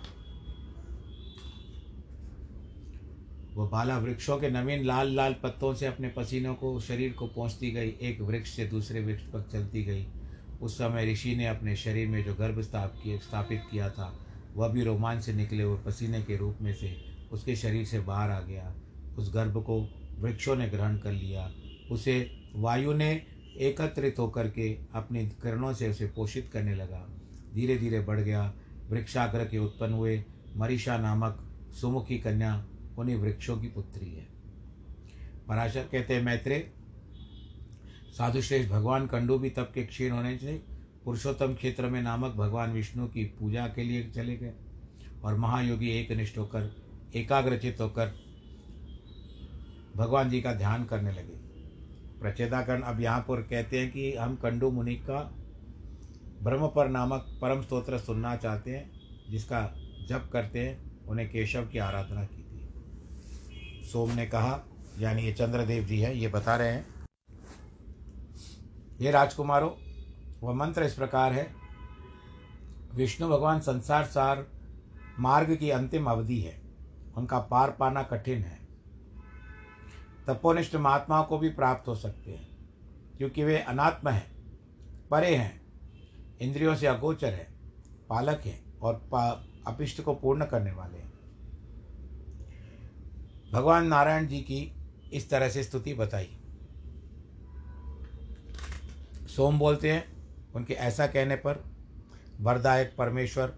वो 3.54 3.68
बाला 3.68 3.98
वृक्षों 3.98 4.38
के 4.38 4.50
नवीन 4.50 4.84
लाल 4.84 5.14
लाल 5.14 5.34
पत्तों 5.42 5.74
से 5.74 5.86
अपने 5.86 6.08
पसीनों 6.08 6.54
को, 6.54 6.80
शरीर 6.80 7.12
को 7.12 7.26
पहुँचती 7.26 7.70
गई। 7.70 7.88
एक 7.88 8.20
वृक्ष 8.20 8.50
से 8.50 8.66
दूसरे 8.66 9.00
वृक्ष 9.00 9.22
पर 9.22 9.48
चलती 9.52 9.84
गई। 9.84 10.06
उस 10.62 10.74
समय 10.74 11.12
ऋषि 11.12 11.36
ने 11.36 11.46
अपने 11.46 11.76
शरीर 11.76 12.08
में 12.08 12.24
जो 12.24 12.34
गर्भ 12.34 12.60
स्थाप 12.60 13.00
किए, 13.02 13.18
स्थापित 13.18 13.62
किया 13.70 13.90
था, 13.90 14.26
वह 14.54 14.68
भी 14.68 14.84
रोमांच 14.84 15.22
से 15.22 15.32
निकले 15.32 15.62
हुए 15.62 15.78
पसीने 15.78 16.22
के 16.22 16.36
रूप 16.36 16.58
में 16.60 16.74
से 16.74 17.04
उसके 17.32 17.56
शरीर 17.56 17.84
से 17.84 18.00
बाहर 18.00 18.30
आ 18.30 18.40
गया। 18.40 18.74
उस 19.18 19.34
गर्भ 19.34 19.62
को 19.62 19.88
वृक्षों 20.18 20.56
ने 20.56 20.68
ग्रहण 20.68 20.98
कर 20.98 21.12
लिया। 21.12 21.52
उसे 21.90 22.42
वायु 22.54 22.92
ने 22.92 23.26
एकत्रित 23.56 24.18
होकर 24.18 24.48
के 24.50 24.78
अपनी 24.94 25.26
किरणों 25.26 25.74
से 25.74 25.90
उसे 25.90 26.06
पोषित 26.06 26.50
करने 26.52 26.74
लगा। 26.74 27.08
धीरे 27.54 27.76
धीरे 27.78 28.00
बढ़ 28.00 28.20
गया। 28.20 28.54
वृक्षाग्र 28.90 29.44
के 29.44 29.58
उत्पन्न 29.58 29.92
हुए 29.92 30.24
मरीषा 30.56 30.98
नामक 30.98 31.50
सुमुखी 31.80 32.18
कन्या 32.18 32.66
उन्हीं 32.98 33.16
वृक्षों 33.16 33.56
की 33.58 33.68
पुत्री 33.68 34.06
है। 34.06 34.26
पराशर 35.48 35.82
कहते 35.82 36.14
हैं, 36.14 36.22
मैत्रेय, 36.22 36.70
साधुश्रेष्ठ 38.18 38.70
भगवान 38.70 39.06
कंडू 39.06 39.38
भी 39.38 39.50
तब 39.50 39.70
के 39.74 39.86
क्षीण 39.86 40.12
होने 40.12 40.38
से 40.38 40.62
पुरुषोत्तम 41.04 41.54
क्षेत्र 41.54 41.86
में 41.86 42.02
नामक 42.02 42.34
भगवान 42.34 42.72
विष्णु 42.72 43.06
की 43.06 43.24
पूजा 43.24 43.66
के 43.66 43.84
लिए 43.84 44.10
चले 44.10 44.36
गए 44.36 44.52
और 45.24 45.36
महायोगी 45.36 45.90
एक 45.90 46.12
निष्ठ 46.12 46.38
होकर, 46.38 46.76
एकाग्रचित 47.14 47.80
होकर 47.80 48.14
भगवान 49.96 50.30
जी 50.30 50.40
का 50.40 50.54
ध्यान 50.54 50.84
करने 50.84 51.12
लगे। 51.12 51.43
प्रचेताकरण 52.24 52.82
अब 52.82 53.00
यहाँ 53.00 53.20
पर 53.20 53.42
कहते 53.42 53.80
हैं 53.80 53.90
कि 53.90 54.14
हम 54.14 54.36
कंडू 54.36 54.70
मुनि 54.70 54.94
का 54.94 55.18
ब्रह्म 56.42 56.66
पर 56.66 56.88
नामक 56.88 57.38
परम 57.42 57.62
स्तोत्र 57.62 57.98
सुनना 57.98 58.36
चाहते 58.36 58.70
हैं, 58.70 58.90
जिसका 59.30 59.74
जप 60.08 60.30
करते 60.32 60.58
हैं, 60.58 61.06
उन्हें 61.06 61.30
केशव 61.30 61.66
की 61.66 61.78
आराधना 61.78 62.24
की 62.24 62.42
थी। 62.42 63.86
सोम 63.86 64.10
ने 64.10 64.26
कहा, 64.26 64.64
यानी 64.98 65.22
ये 65.22 65.32
चंद्रदेव 65.32 65.84
जी 65.84 66.00
हैं, 66.00 66.14
ये 66.14 66.28
बता 66.28 66.56
रहे 66.56 66.68
हैं। 66.68 66.86
ये 69.00 69.10
राजकुमारों, 69.10 69.70
वह 70.42 70.54
मंत्र 70.54 70.82
इस 70.82 70.94
प्रकार 70.94 71.32
है, 71.32 71.54
विष्णु 72.94 73.28
भगवान 73.28 73.60
संसार 73.60 74.04
सार 74.04 74.46
मार्ग 75.18 75.56
की 75.56 75.70
अंतिम 75.70 76.06
अवधि 76.06 76.40
है, 76.40 76.60
उनका 77.16 77.38
पार 77.38 77.70
पाना 77.70 78.02
कठिन 78.02 78.42
है। 78.42 78.63
तपोनिष्ठ 80.26 80.76
महात्माओं 80.76 81.24
को 81.24 81.38
भी 81.38 81.48
प्राप्त 81.50 81.88
हो 81.88 81.94
सकते 81.94 82.30
हैं, 82.30 82.46
क्योंकि 83.18 83.44
वे 83.44 83.58
अनात्म 83.58 84.08
हैं, 84.08 84.26
परे 85.10 85.34
हैं, 85.36 85.60
इंद्रियों 86.40 86.74
से 86.76 86.86
अगोचर 86.86 87.32
है, 87.32 87.46
पालक 88.08 88.40
हैं 88.46 88.78
और 88.80 89.00
अपिष्ट 89.66 90.00
को 90.02 90.14
पूर्ण 90.14 90.44
करने 90.44 90.72
वाले 90.72 90.98
हैं। 90.98 91.12
भगवान 93.52 93.86
नारायण 93.86 94.26
जी 94.26 94.40
की 94.40 94.60
इस 95.12 95.28
तरह 95.30 95.48
से 95.48 95.62
स्तुति 95.62 95.94
बताई। 95.94 96.28
सोम 99.28 99.58
बोलते 99.58 99.92
हैं, 99.92 100.04
उनके 100.54 100.74
ऐसा 100.74 101.06
कहने 101.06 101.36
पर 101.36 101.64
वरदायक 102.40 102.94
परमेश्वर 102.98 103.54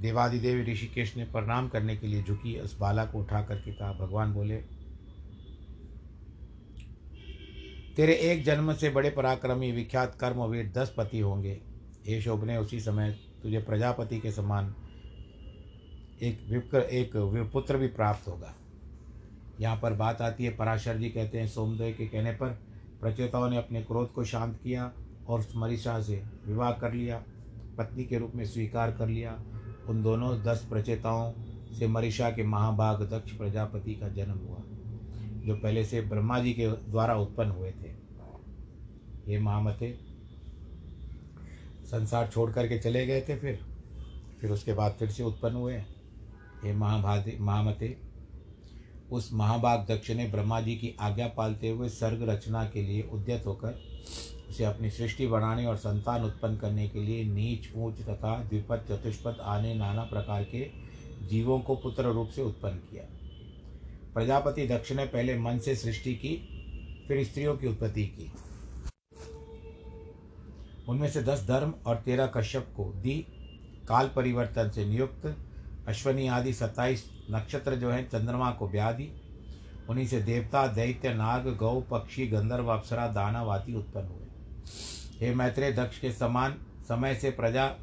देवादिदेवी 0.00 0.72
ऋषिकेश 0.72 1.16
ने 1.16 1.24
प्रणाम 1.24 1.68
करने 1.68 1.96
के 1.96 2.06
लिए 2.06 2.22
झुकी 2.22 2.58
उस 2.60 2.78
बाला 2.78 3.04
को 3.04 3.18
उठा 3.18 3.42
करके 3.42 3.72
कहा, 3.72 3.92
भगवान 3.92 4.32
बोले 4.32 4.56
तेरे 7.98 8.12
एक 8.22 8.44
जन्म 8.44 8.72
से 8.72 8.88
बड़े 8.90 9.10
पराक्रमी 9.10 9.70
विख्यात 9.72 10.14
कर्मवीर 10.14 10.70
दस 10.76 10.92
पति 10.96 11.20
होंगे। 11.20 11.52
हे 12.06 12.20
शोभने 12.22 12.56
उसी 12.56 12.78
समय 12.80 13.10
तुझे 13.42 13.58
प्रजापति 13.58 14.18
के 14.18 14.30
समान 14.32 14.74
एक 16.22 16.46
विप्र, 16.50 16.80
एक 16.80 17.16
पुत्र 17.52 17.76
भी 17.76 17.86
प्राप्त 17.88 18.28
होगा। 18.28 18.54
यहाँ 19.60 19.76
पर 19.76 19.92
बात 19.92 20.22
आती 20.22 20.44
है, 20.44 20.50
पराशर 20.56 20.96
जी 20.96 21.08
कहते 21.08 21.38
हैं 21.38 21.48
सोमदेव 21.48 21.94
के 21.98 22.06
कहने 22.06 22.32
पर, 22.32 22.58
प्रचेताओं 23.00 23.48
ने 23.50 23.56
अपने 23.56 23.82
क्रोध 23.82 24.12
को 24.12 24.24
शांत 24.24 24.58
किया 24.62 24.90
और 25.28 25.46
मरीषा 25.56 26.00
से 26.02 26.22
विवाह 26.46 26.72
कर 26.72 26.92
लिया, 26.92 27.22
पत्नी 27.78 28.04
के 28.04 28.18
रूप 28.18 28.32
में 28.34 28.44
स्वीकार 28.44 28.92
कर 28.92 29.08
लिया। 29.08 29.38
उन 29.88 30.02
दोनों 30.02 30.36
दस 30.42 30.66
प्रचेताओं 30.70 31.32
से 31.74 31.86
मरीषा 31.88 32.30
के 32.30 32.42
महाभाग 32.44 33.02
दक्ष 33.10 33.32
प्रजापति 33.32 33.94
का 33.94 34.08
जन्म 34.08 34.38
हुआ। 34.38 34.62
जो 35.48 35.54
पहले 35.54 35.84
से 35.84 36.00
ब्रह्मा 36.00 36.38
जी 36.38 36.52
के 36.52 36.66
द्वारा 36.68 37.14
उत्पन्न 37.16 37.50
हुए 37.50 37.70
थे। 37.72 37.90
ये 39.28 39.38
महामते 39.38 39.92
संसार 41.84 42.28
छोड़ 42.28 42.50
करके 42.52 42.78
चले 42.78 43.06
गए 43.06 43.20
थे 43.20 43.36
फिर। 43.36 43.60
फिर 44.40 44.50
उसके 44.50 44.72
बाद 44.72 44.96
फिर 44.98 45.10
से 45.10 45.22
उत्पन्न 45.22 45.54
हुए। 45.54 45.74
ये 45.74 46.72
महाभादे 46.72 47.36
महामते, 47.40 47.96
उस 49.12 49.30
महाभाग 49.32 49.86
दक्ष 49.90 50.10
ने 50.10 50.26
ब्रह्मा 50.26 50.60
जी 50.60 50.74
की 50.76 50.94
आज्ञा 51.00 51.26
पालते 51.28 51.68
हुए 51.68 51.88
सर्ग 51.88 52.28
रचना 52.28 52.64
के 52.64 52.82
लिए 52.82 53.02
उद्यत 53.12 53.46
होकर 53.46 53.80
उसे 54.50 54.64
अपनी 54.64 54.90
सृष्टि 54.90 55.26
बनाने 55.26 55.66
और 55.66 55.76
संतान 55.76 56.24
उत्पन्न 56.24 56.56
करने 56.56 56.88
के 56.88 57.00
लिए 57.00 57.24
नीच, 57.24 57.70
ऊंच 57.76 58.00
तथा 58.00 58.36
द्विपद, 58.44 58.84
चतुष्पद 58.88 59.38
आने 59.40 59.74
नाना 59.74 60.02
प्रकार 60.04 60.44
के 60.44 60.66
जीवों 61.26 61.58
को 61.60 61.76
पुत्र 61.76 62.04
रूप 62.04 62.28
से 62.28 62.42
उत्पन्न 62.42 62.76
किया। 62.90 63.04
प्रजापति 64.18 64.66
दक्ष 64.66 64.92
ने 64.92 65.04
पहले 65.04 65.38
मन 65.38 65.58
से 65.58 65.74
सृष्टि 65.76 66.14
की, 66.14 66.36
फिर 67.08 67.24
स्त्रियों 67.24 67.56
की 67.56 67.66
उत्पत्ति 67.66 68.06
की। 68.06 68.32
उनमें 70.88 71.10
से 71.10 71.22
दस 71.22 71.46
धर्म 71.48 71.74
और 71.86 71.96
तेरह 71.96 72.26
कश्यप 72.26 72.72
को 72.76 72.84
दी। 72.84 73.26
काल 73.88 74.10
परिवर्तन 74.16 74.70
से 74.70 74.84
नियुक्त। 74.84 75.36
अश्वनी 75.88 76.26
आदि 76.26 76.52
सत्ताईस 76.52 77.10
नक्षत्र 77.30 77.76
जो 77.76 77.90
हैं, 77.90 78.08
चंद्रमा 78.08 78.50
को 78.50 78.68
ब्याह 78.68 78.92
दी 78.92 79.12
उन्हीं 79.88 80.06
से 80.06 80.22
देवता, 80.22 80.66
दैत्य, 80.66 81.14
नाग, 81.14 81.56
गौ, 81.56 81.80
पक्षी, 81.80 82.26
गंधर्व, 82.26 82.68
अप्सरा, 82.68 83.08
दानव 83.08 83.50
आदि 83.50 83.74
उत्पन्न 83.74 84.06
हुए। 84.06 84.26
हे 85.20 85.34
मैत्रेय, 85.34 85.72
दक्ष 85.72 85.98
के 85.98 86.12
समान 86.12 86.58
समय 86.88 87.14
से 87.14 87.30
प्रजा 87.30 87.74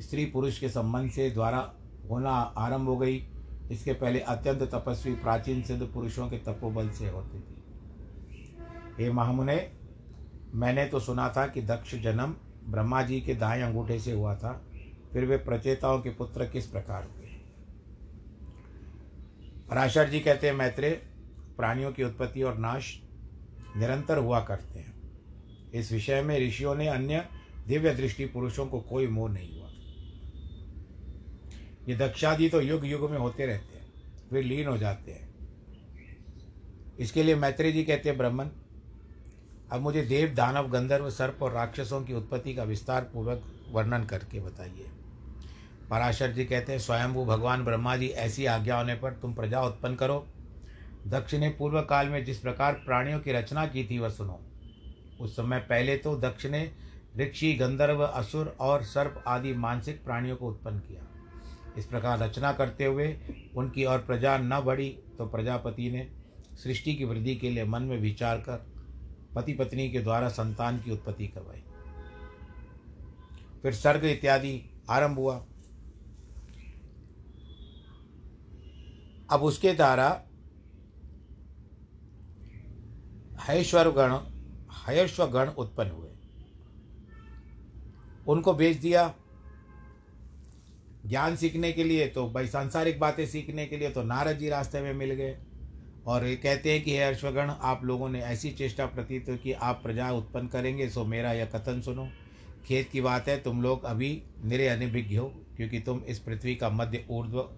स्त्री 0.00 0.24
पुरुष 0.24 0.58
के 0.58 0.68
संबंध 0.68 1.10
से 1.10 1.30
द्वारा 1.30 1.74
होना 2.10 2.30
आरंभ 2.30 2.88
हो 2.88 2.96
गई। 2.96 3.28
इसके 3.70 3.92
पहले 3.92 4.20
अत्यंत 4.20 4.62
तपस्वी 4.62 5.14
प्राचीन 5.14 5.62
सिद्ध 5.62 5.86
पुरुषों 5.86 6.30
के 6.30 6.36
तपोबल 6.36 6.90
से 6.90 7.08
होती 7.08 7.40
थी। 7.40 7.64
हे 8.98 9.10
महामुने, 9.10 9.72
मैंने 10.54 10.86
तो 10.86 11.00
सुना 11.00 11.28
था 11.28 11.46
कि 11.46 11.62
दक्ष 11.62 11.94
जन्म 11.94 12.36
ब्रह्मा 12.64 13.02
जी 13.02 13.20
के 13.20 13.34
दाएँ 13.34 13.62
अंगूठे 13.62 13.98
से 14.00 14.12
हुआ 14.12 14.34
था, 14.34 14.64
फिर 15.12 15.24
वे 15.24 15.36
प्रचेताओं 15.36 16.00
के 16.00 16.10
पुत्र 16.10 16.46
किस 16.46 16.66
प्रकार 16.66 17.04
हुए? 17.04 17.26
पराशर 19.70 20.08
जी 20.08 20.20
कहते 20.20 20.46
हैं, 20.46 20.54
मैत्रेय, 20.54 20.92
प्राणियों 21.56 21.92
की 21.92 22.04
उत्पत्ति 22.04 22.42
और 22.42 22.58
नाश 22.58 23.00
निरंतर 23.76 24.18
हुआ 24.18 24.40
करते 24.40 24.78
हैं। 24.78 24.94
इस 25.74 25.92
विषय 25.92 26.22
में 26.22 26.48
ऋषियों 26.48 26.74
ने 26.74 26.88
अन्य 26.88 27.24
दिव्य 27.66 27.94
दृष्टि 27.94 28.26
पुरुषों 28.26 28.66
को 28.66 28.80
कोई 28.80 29.06
मोह 29.06 29.30
नहीं 29.30 29.60
हुआ। 29.60 29.67
ये 31.88 31.96
दक्षादि 31.96 32.48
तो 32.48 32.60
युग 32.60 32.86
युग 32.86 33.10
में 33.10 33.18
होते 33.18 33.46
रहते 33.46 33.76
हैं 33.76 33.86
वे 34.32 34.42
लीन 34.42 34.66
हो 34.66 34.76
जाते 34.78 35.12
हैं। 35.12 35.28
इसके 36.98 37.22
लिए 37.22 37.34
मैत्री 37.34 37.72
जी 37.72 37.84
कहते 37.84 38.08
हैं 38.08 38.18
ब्राह्मण 38.18 38.48
अब 39.72 39.80
मुझे 39.80 40.02
देव, 40.02 40.34
दानव, 40.34 40.68
गंधर्व, 40.68 41.10
सर्प 41.10 41.42
और 41.42 41.52
राक्षसों 41.52 42.02
की 42.02 42.14
उत्पत्ति 42.14 42.54
का 42.54 42.62
विस्तार 42.62 43.02
पूर्वक 43.02 43.42
वर्णन 43.68 44.04
करके 44.04 44.40
बताइए। 44.40 44.86
पराशर 45.90 46.32
जी 46.32 46.44
कहते 46.44 46.72
हैं, 46.72 46.78
स्वयंभू 46.78 47.24
भगवान 47.24 47.64
ब्रह्मा 47.64 47.96
जी, 47.96 48.06
ऐसी 48.06 48.46
आज्ञा 48.46 48.78
होने 48.78 48.94
पर 48.94 49.12
तुम 49.12 49.34
प्रजा 49.34 49.62
उत्पन्न 49.62 49.94
करो। 49.94 50.26
दक्ष 51.06 51.34
ने 51.34 51.48
पूर्व 51.48 51.80
काल 51.80 52.08
में 52.08 52.24
जिस 52.24 52.38
प्रकार 52.38 52.72
प्राणियों 52.72 53.20
की 53.20 53.32
रचना 53.32 53.66
की 53.66 53.84
थी, 53.84 53.98
वह 53.98 54.08
सुनो। 54.08 54.40
उस 55.20 55.36
समय 55.36 55.58
पहले 55.58 55.96
तो 55.96 56.16
दक्ष 56.16 56.46
ने 56.46 56.72
ऋषि 57.16 57.52
गंधर्व, 57.52 58.04
असुर 58.04 58.56
और 58.60 58.82
सर्प 58.82 59.24
आदि 59.26 59.52
मानसिक 59.52 60.04
प्राणियों 60.04 60.36
को 60.36 60.48
उत्पन्न 60.48 60.78
किया। 60.78 61.07
इस 61.78 61.86
प्रकार 61.86 62.18
रचना 62.18 62.52
करते 62.52 62.84
हुए 62.84 63.20
उनकी 63.56 63.84
और 63.84 63.98
प्रजा 63.98 64.38
न 64.38 64.60
बढ़ी 64.60 64.88
तो 65.18 65.26
प्रजापति 65.26 65.90
ने 65.90 66.08
सृष्टि 66.54 66.94
की 66.94 67.04
वृद्धि 67.04 67.36
के 67.36 67.50
लिए 67.50 67.64
मन 67.64 67.82
में 67.82 67.98
विचार 67.98 68.38
कर 68.38 68.66
पति 69.34 69.52
पत्नी 69.52 69.90
के 69.90 70.00
द्वारा 70.00 70.28
संतान 70.28 70.78
की 70.78 70.90
उत्पत्ति 70.90 71.28
करवाई। 71.28 71.62
फिर 73.62 73.74
सर्ग 73.74 74.04
इत्यादि 74.04 74.70
आरंभ 74.90 75.18
हुआ। 75.18 75.36
अब 79.30 79.42
उसके 79.42 79.72
द्वारा 79.72 80.24
हैश्वर 83.40 83.88
गण 83.90 84.14
हयश्व 84.88 85.26
गण 85.26 85.48
उत्पन्न 85.48 85.90
हुए। 85.90 86.10
उनको 88.26 88.54
बेच 88.54 88.76
दिया। 88.76 89.14
ज्ञान 91.06 91.36
सीखने 91.36 91.72
के 91.72 91.84
लिए 91.84 92.06
तो 92.06 92.30
भाई 92.30 92.46
सांसारिक 92.46 93.00
बातें 93.00 93.26
सीखने 93.26 93.66
के 93.66 93.76
लिए 93.76 93.90
तो 93.90 94.02
नारद 94.02 94.38
जी 94.38 94.48
रास्ते 94.48 94.80
में 94.80 94.92
मिल 94.92 95.14
गए। 95.14 95.38
और 96.06 96.26
ये 96.26 96.36
कहते 96.36 96.72
हैं 96.72 96.84
कि, 96.84 96.92
हे 96.92 97.02
अश्वगण, 97.02 97.50
आप 97.50 97.84
लोगों 97.84 98.08
ने 98.08 98.22
ऐसी 98.22 98.50
चेष्टा 98.50 98.86
प्रतीत 98.86 99.26
कि 99.42 99.52
आप 99.52 99.80
प्रजा 99.82 100.10
उत्पन्न 100.10 100.46
करेंगे, 100.46 100.88
सो 100.88 101.04
मेरा 101.04 101.32
यह 101.32 101.44
कथन 101.44 101.80
सुनो। 101.80 102.08
खेत 102.64 102.90
की 102.90 103.00
बात 103.00 103.28
है, 103.28 103.42
तुम 103.42 103.62
लोग 103.62 103.84
अभी 103.84 104.22
निरे 104.44 104.68
अनिभिज्ञ 104.68 105.16
हो, 105.16 105.44
क्योंकि 105.56 105.80
तुम 105.80 106.02
इस 106.08 106.18
पृथ्वी 106.18 106.54
का 106.54 106.70
मध्य 106.70 107.06
ऊर्ध्व 107.10 107.50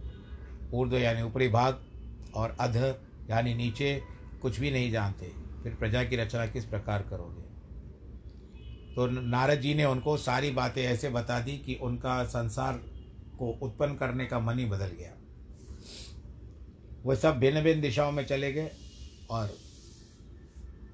ऊर्ध्व 0.72 0.98
यानी 0.98 1.22
ऊपरी 1.22 1.48
भाग 1.48 1.84
और 2.34 2.56
अध 2.60 2.76
यानी 3.30 3.54
नीचे 3.54 4.02
कुछ 4.42 4.60
भी 4.60 4.70
नहीं 4.70 4.90
जानते। 4.90 5.32
फिर 5.62 5.74
प्रजा 5.74 6.04
की 6.04 6.16
रचना 6.16 6.46
किस 6.46 6.64
प्रकार 6.64 7.02
करोगे? 7.02 7.42
तो 8.94 9.06
नारद 9.06 9.60
जी 9.60 9.74
ने 9.74 9.84
उनको 9.84 10.16
सारी 10.16 10.50
बातें 10.50 10.82
ऐसे 10.82 11.10
बता 11.10 11.40
दी 11.40 11.58
कि 11.58 11.74
उनका 11.74 12.24
संसार 12.24 12.89
को 13.40 13.50
उत्पन्न 13.62 13.94
करने 13.96 14.26
का 14.26 14.38
मन 14.40 14.58
ही 14.58 14.64
बदल 14.66 14.90
गया। 14.98 15.12
वह 17.04 17.14
सब 17.14 17.38
भिन्न 17.38 17.62
भिन्न 17.62 17.80
दिशाओं 17.80 18.12
में 18.12 18.24
चले 18.26 18.52
गए 18.52 18.70
और 19.30 19.56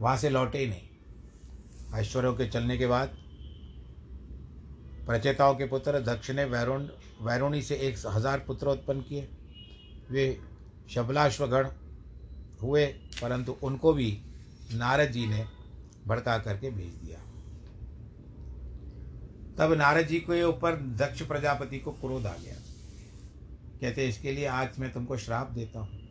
वहाँ 0.01 0.17
से 0.17 0.31
लौटे 0.31 0.59
ही 0.59 0.67
नहीं। 0.67 1.99
ऐश्वर्यों 2.01 2.35
के 2.35 2.47
चलने 2.47 2.77
के 2.79 2.87
बाद 2.87 3.17
प्रचेताओं 5.07 5.55
के 5.55 5.67
पुत्र 5.67 6.01
दक्ष 6.03 6.31
ने 6.31 6.45
वैरुण, 6.45 6.89
वैरुणी 7.23 7.63
से 7.63 7.75
एक 7.79 7.99
हज़ार 8.07 8.39
पुत्र 8.39 8.69
उत्पन्न 8.69 9.01
किए। 9.01 9.29
वे 10.11 10.39
शबलाश्वगण 10.91 11.69
हुए, 12.63 12.87
परंतु 13.21 13.57
उनको 13.63 13.93
भी 13.93 14.11
नारद 14.75 15.11
जी 15.11 15.27
ने 15.27 15.45
भड़का 16.07 16.39
करके 16.39 16.71
भेज 16.71 16.95
दिया। 16.95 17.19
तब 19.59 19.73
नारद 19.73 20.07
जी 20.07 20.19
के 20.21 20.43
ऊपर 20.45 20.77
दक्ष 20.97 21.23
प्रजापति 21.23 21.79
को 21.79 21.93
क्रोध 21.93 22.27
आ 22.27 22.33
गया। 22.35 22.55
कहते, 23.81 24.07
इसके 24.09 24.33
लिए 24.33 24.47
आज 24.47 24.79
मैं 24.79 24.93
तुमको 24.93 25.17
श्राप 25.17 25.51
देता 25.51 25.81
हूँ 25.81 26.05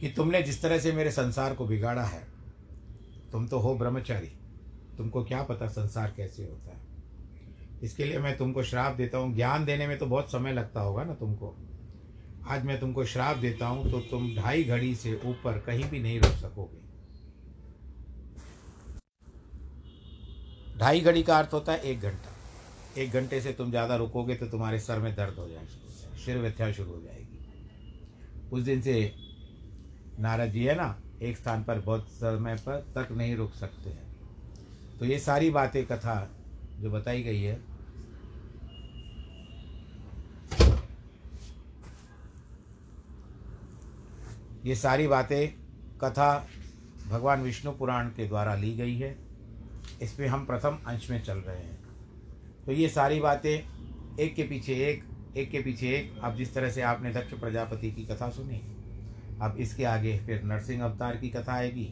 कि 0.00 0.08
तुमने 0.08 0.42
जिस 0.42 0.60
तरह 0.62 0.78
से 0.78 0.92
मेरे 0.92 1.10
संसार 1.10 1.54
को 1.54 1.66
बिगाड़ा 1.66 2.04
है, 2.04 2.22
तुम 3.32 3.46
तो 3.48 3.58
हो 3.58 3.74
ब्रह्मचारी। 3.74 4.32
तुमको 4.98 5.24
क्या 5.24 5.42
पता 5.42 5.66
संसार 5.68 6.12
कैसे 6.16 6.42
होता 6.42 6.70
है? 6.70 6.80
इसके 7.82 8.04
लिए 8.04 8.18
मैं 8.18 8.36
तुमको 8.36 8.62
श्राप 8.62 8.96
देता 8.96 9.18
हूँ। 9.18 9.34
ज्ञान 9.34 9.64
देने 9.64 9.86
में 9.86 9.98
तो 9.98 10.06
बहुत 10.06 10.30
समय 10.32 10.52
लगता 10.52 10.80
होगा 10.80 11.04
ना 11.04 11.14
तुमको। 11.14 11.54
आज 12.48 12.64
मैं 12.64 12.78
तुमको 12.80 13.04
श्राप 13.04 13.36
देता 13.36 13.66
हूँ 13.66 13.90
तो 13.90 14.00
तुम 14.00 14.28
ढाई 14.36 14.64
घड़ी 14.64 14.94
से 14.94 15.14
ऊपर 15.24 15.58
कहीं 15.58 15.84
भी 15.84 16.00
नहीं 16.00 16.20
रुक 16.20 16.32
सकोगे। 16.32 16.81
ढाई 20.82 21.00
घड़ी 21.00 21.22
का 21.22 21.36
अर्थ 21.38 21.52
होता 21.52 21.72
है 21.72 21.80
एक 21.80 22.00
घंटा। 22.00 22.30
एक 23.00 23.12
घंटे 23.12 23.40
से 23.40 23.52
तुम 23.52 23.70
ज़्यादा 23.70 23.96
रुकोगे 23.96 24.34
तो 24.34 24.46
तुम्हारे 24.46 24.78
सर 24.80 24.98
में 24.98 25.14
दर्द 25.16 25.38
हो 25.38 25.48
जाएगा, 25.48 26.16
सिर 26.24 26.38
व्यथ्या 26.38 26.70
शुरू 26.72 26.90
हो 26.90 27.00
जाएगी। 27.02 28.48
उस 28.52 28.62
दिन 28.62 28.80
से 28.82 29.14
नारद 30.20 30.50
जी 30.52 30.64
है 30.64 30.74
ना, 30.74 30.96
एक 31.22 31.36
स्थान 31.36 31.62
पर 31.64 31.78
बहुत 31.80 32.08
समय 32.10 32.56
पर 32.66 32.80
तक 32.96 33.12
नहीं 33.12 33.36
रुक 33.36 33.54
सकते 33.54 33.90
हैं। 33.90 34.98
तो 34.98 35.04
ये 35.04 35.18
सारी 35.20 35.50
बातें 35.50 35.84
कथा 35.86 36.16
जो 36.80 36.90
बताई 36.90 37.22
गई 37.22 37.42
है, 37.42 37.60
ये 44.64 44.74
सारी 44.76 45.06
बातें 45.08 45.48
कथा 46.00 46.32
भगवान 47.06 47.42
विष्णु 47.42 47.72
पुराण 47.72 48.08
के 48.08 48.26
द्वारा 48.28 48.54
ली 48.56 48.74
गई 48.74 48.96
है। 48.96 49.21
इसमें 50.02 50.26
हम 50.28 50.44
प्रथम 50.46 50.78
अंश 50.86 51.10
में 51.10 51.22
चल 51.22 51.38
रहे 51.38 51.56
हैं। 51.56 51.78
तो 52.66 52.72
ये 52.72 52.88
सारी 52.88 53.20
बातें, 53.20 54.16
एक 54.18 54.34
के 54.34 54.42
पीछे 54.42 54.74
एक 54.88 55.04
एक 55.36 55.50
के 55.50 55.60
पीछे 55.60 55.88
एक। 55.88 56.18
अब 56.22 56.36
जिस 56.36 56.54
तरह 56.54 56.70
से 56.70 56.82
आपने 56.82 57.12
दक्ष 57.12 57.32
प्रजापति 57.32 57.90
की 57.90 58.04
कथा 58.06 58.28
सुनी, 58.30 58.60
अब 59.42 59.56
इसके 59.60 59.84
आगे 59.84 60.18
फिर 60.18 60.42
नरसिंह 60.44 60.82
अवतार 60.84 61.16
की 61.16 61.28
कथा 61.28 61.52
आएगी, 61.52 61.84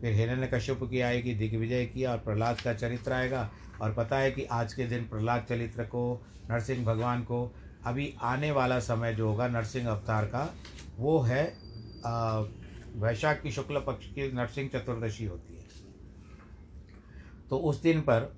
फिर 0.00 0.12
हिरण्य 0.12 0.46
कश्यप 0.46 0.84
की 0.90 1.00
आएगी, 1.00 1.34
दिग्विजय 1.34 1.84
की 1.86 2.04
और 2.04 2.18
प्रहलाद 2.18 2.60
का 2.60 2.74
चरित्र 2.74 3.12
आएगा। 3.12 3.50
और 3.82 3.92
पता 3.94 4.18
है 4.18 4.30
कि 4.30 4.44
आज 4.44 4.74
के 4.74 4.84
दिन 4.84 5.04
प्रहलाद 5.04 5.46
चरित्र 5.48 5.84
को, 5.84 6.22
नरसिंह 6.50 6.84
भगवान 6.84 7.22
को, 7.22 7.50
अभी 7.86 8.12
आने 8.22 8.50
वाला 8.50 8.78
समय 8.80 9.14
जो 9.14 9.28
होगा 9.28 9.48
नरसिंह 9.48 9.88
अवतार 9.88 10.24
का, 10.26 10.54
वो 10.98 11.18
है 11.20 11.44
वैशाख 12.96 13.42
की 13.42 13.50
शुक्ल 13.52 13.80
पक्ष 13.86 14.06
की 14.08 14.32
नरसिंह 14.32 14.68
चतुर्दशी 14.68 15.24
होती 15.24 15.54
है। 15.54 15.55
तो 17.50 17.58
उस 17.58 17.82
दिन 17.82 18.00
पर 18.00 18.36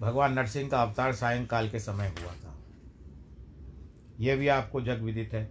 भगवान 0.00 0.32
नरसिंह 0.32 0.68
का 0.68 0.82
अवतार 0.82 1.12
सायंकाल 1.12 1.68
के 1.70 1.80
समय 1.80 2.14
हुआ 2.20 2.32
था। 2.32 2.54
यह 4.20 4.36
भी 4.36 4.48
आपको 4.48 4.80
जग 4.80 5.00
विदित 5.00 5.32
है। 5.32 5.44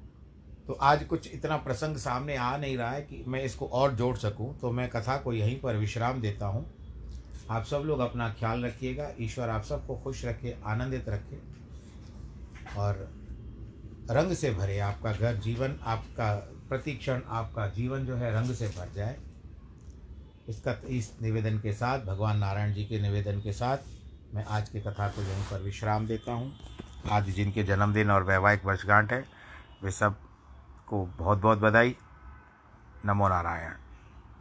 तो 0.68 0.74
आज 0.74 1.04
कुछ 1.04 1.34
इतना 1.34 1.58
प्रसंग 1.58 1.98
सामने 1.98 2.36
आ 2.36 2.58
नहीं 2.58 2.78
रहा 2.78 2.92
है 2.92 3.02
कि 3.02 3.24
मैं 3.28 3.44
इसको 3.44 3.68
और 3.68 3.94
जोड़ 3.96 4.16
सकूँ। 4.18 4.60
तो 4.60 4.72
मैं 4.72 4.90
कथा 4.90 5.18
को 5.18 5.34
यहीं 5.34 5.60
पर 5.60 5.76
विश्राम 5.76 6.22
देता 6.22 6.46
हूँ। 6.46 6.66
आप 7.50 7.66
सब 7.66 7.78
लोग 7.78 8.00
अपना 8.00 8.30
ख्याल 8.30 8.66
रखिएगा। 8.66 9.10
ईश्वर 9.20 9.50
आप 9.50 9.64
सबको 9.64 9.96
खुश 9.96 10.26
रखे, 10.26 10.56
आनंदित 10.66 11.10
रखे 11.10 11.40
और 12.78 13.10
रंग 14.12 14.34
से 14.34 14.52
भरे। 14.52 14.80
आपका 14.80 15.12
घर 15.14 15.36
जीवन, 15.36 15.80
आपका 15.84 16.34
प्रतिक्षण, 16.70 17.22
आपका 17.28 17.68
जीवन 17.68 18.06
जो 18.06 18.16
है 18.16 18.34
रंग 18.34 18.54
से 18.56 18.68
भर 18.68 18.92
जाए। 18.96 19.18
इसका 20.50 20.82
इस 20.88 21.14
निवेदन 21.22 21.58
के 21.58 21.74
साथ, 21.74 22.00
भगवान 22.00 22.38
नारायण 22.38 22.74
जी 22.74 22.86
के 22.86 23.00
निवेदन 23.00 23.42
के 23.42 23.54
साथ, 23.54 23.78
मैं 24.34 24.46
आज 24.46 24.70
की 24.70 24.82
कथा 24.82 25.08
को 25.08 25.22
यहीं 25.22 25.44
पर 25.44 25.62
विश्राम 25.62 26.08
देता 26.08 26.32
हूँ। 26.32 26.56
आज 27.12 27.30
जिनके 27.30 27.64
जन्मदिन 27.64 28.12
और 28.12 28.24
वैवाहिक 28.24 28.66
वर्षगांठ 28.66 29.14
है, 29.14 29.26
वे 29.84 29.92
सबको 29.92 31.06
बहुत 31.06 31.38
बहुत 31.38 31.58
बधाई। 31.58 31.96
नमो 33.06 33.28
नारायण। 33.28 33.74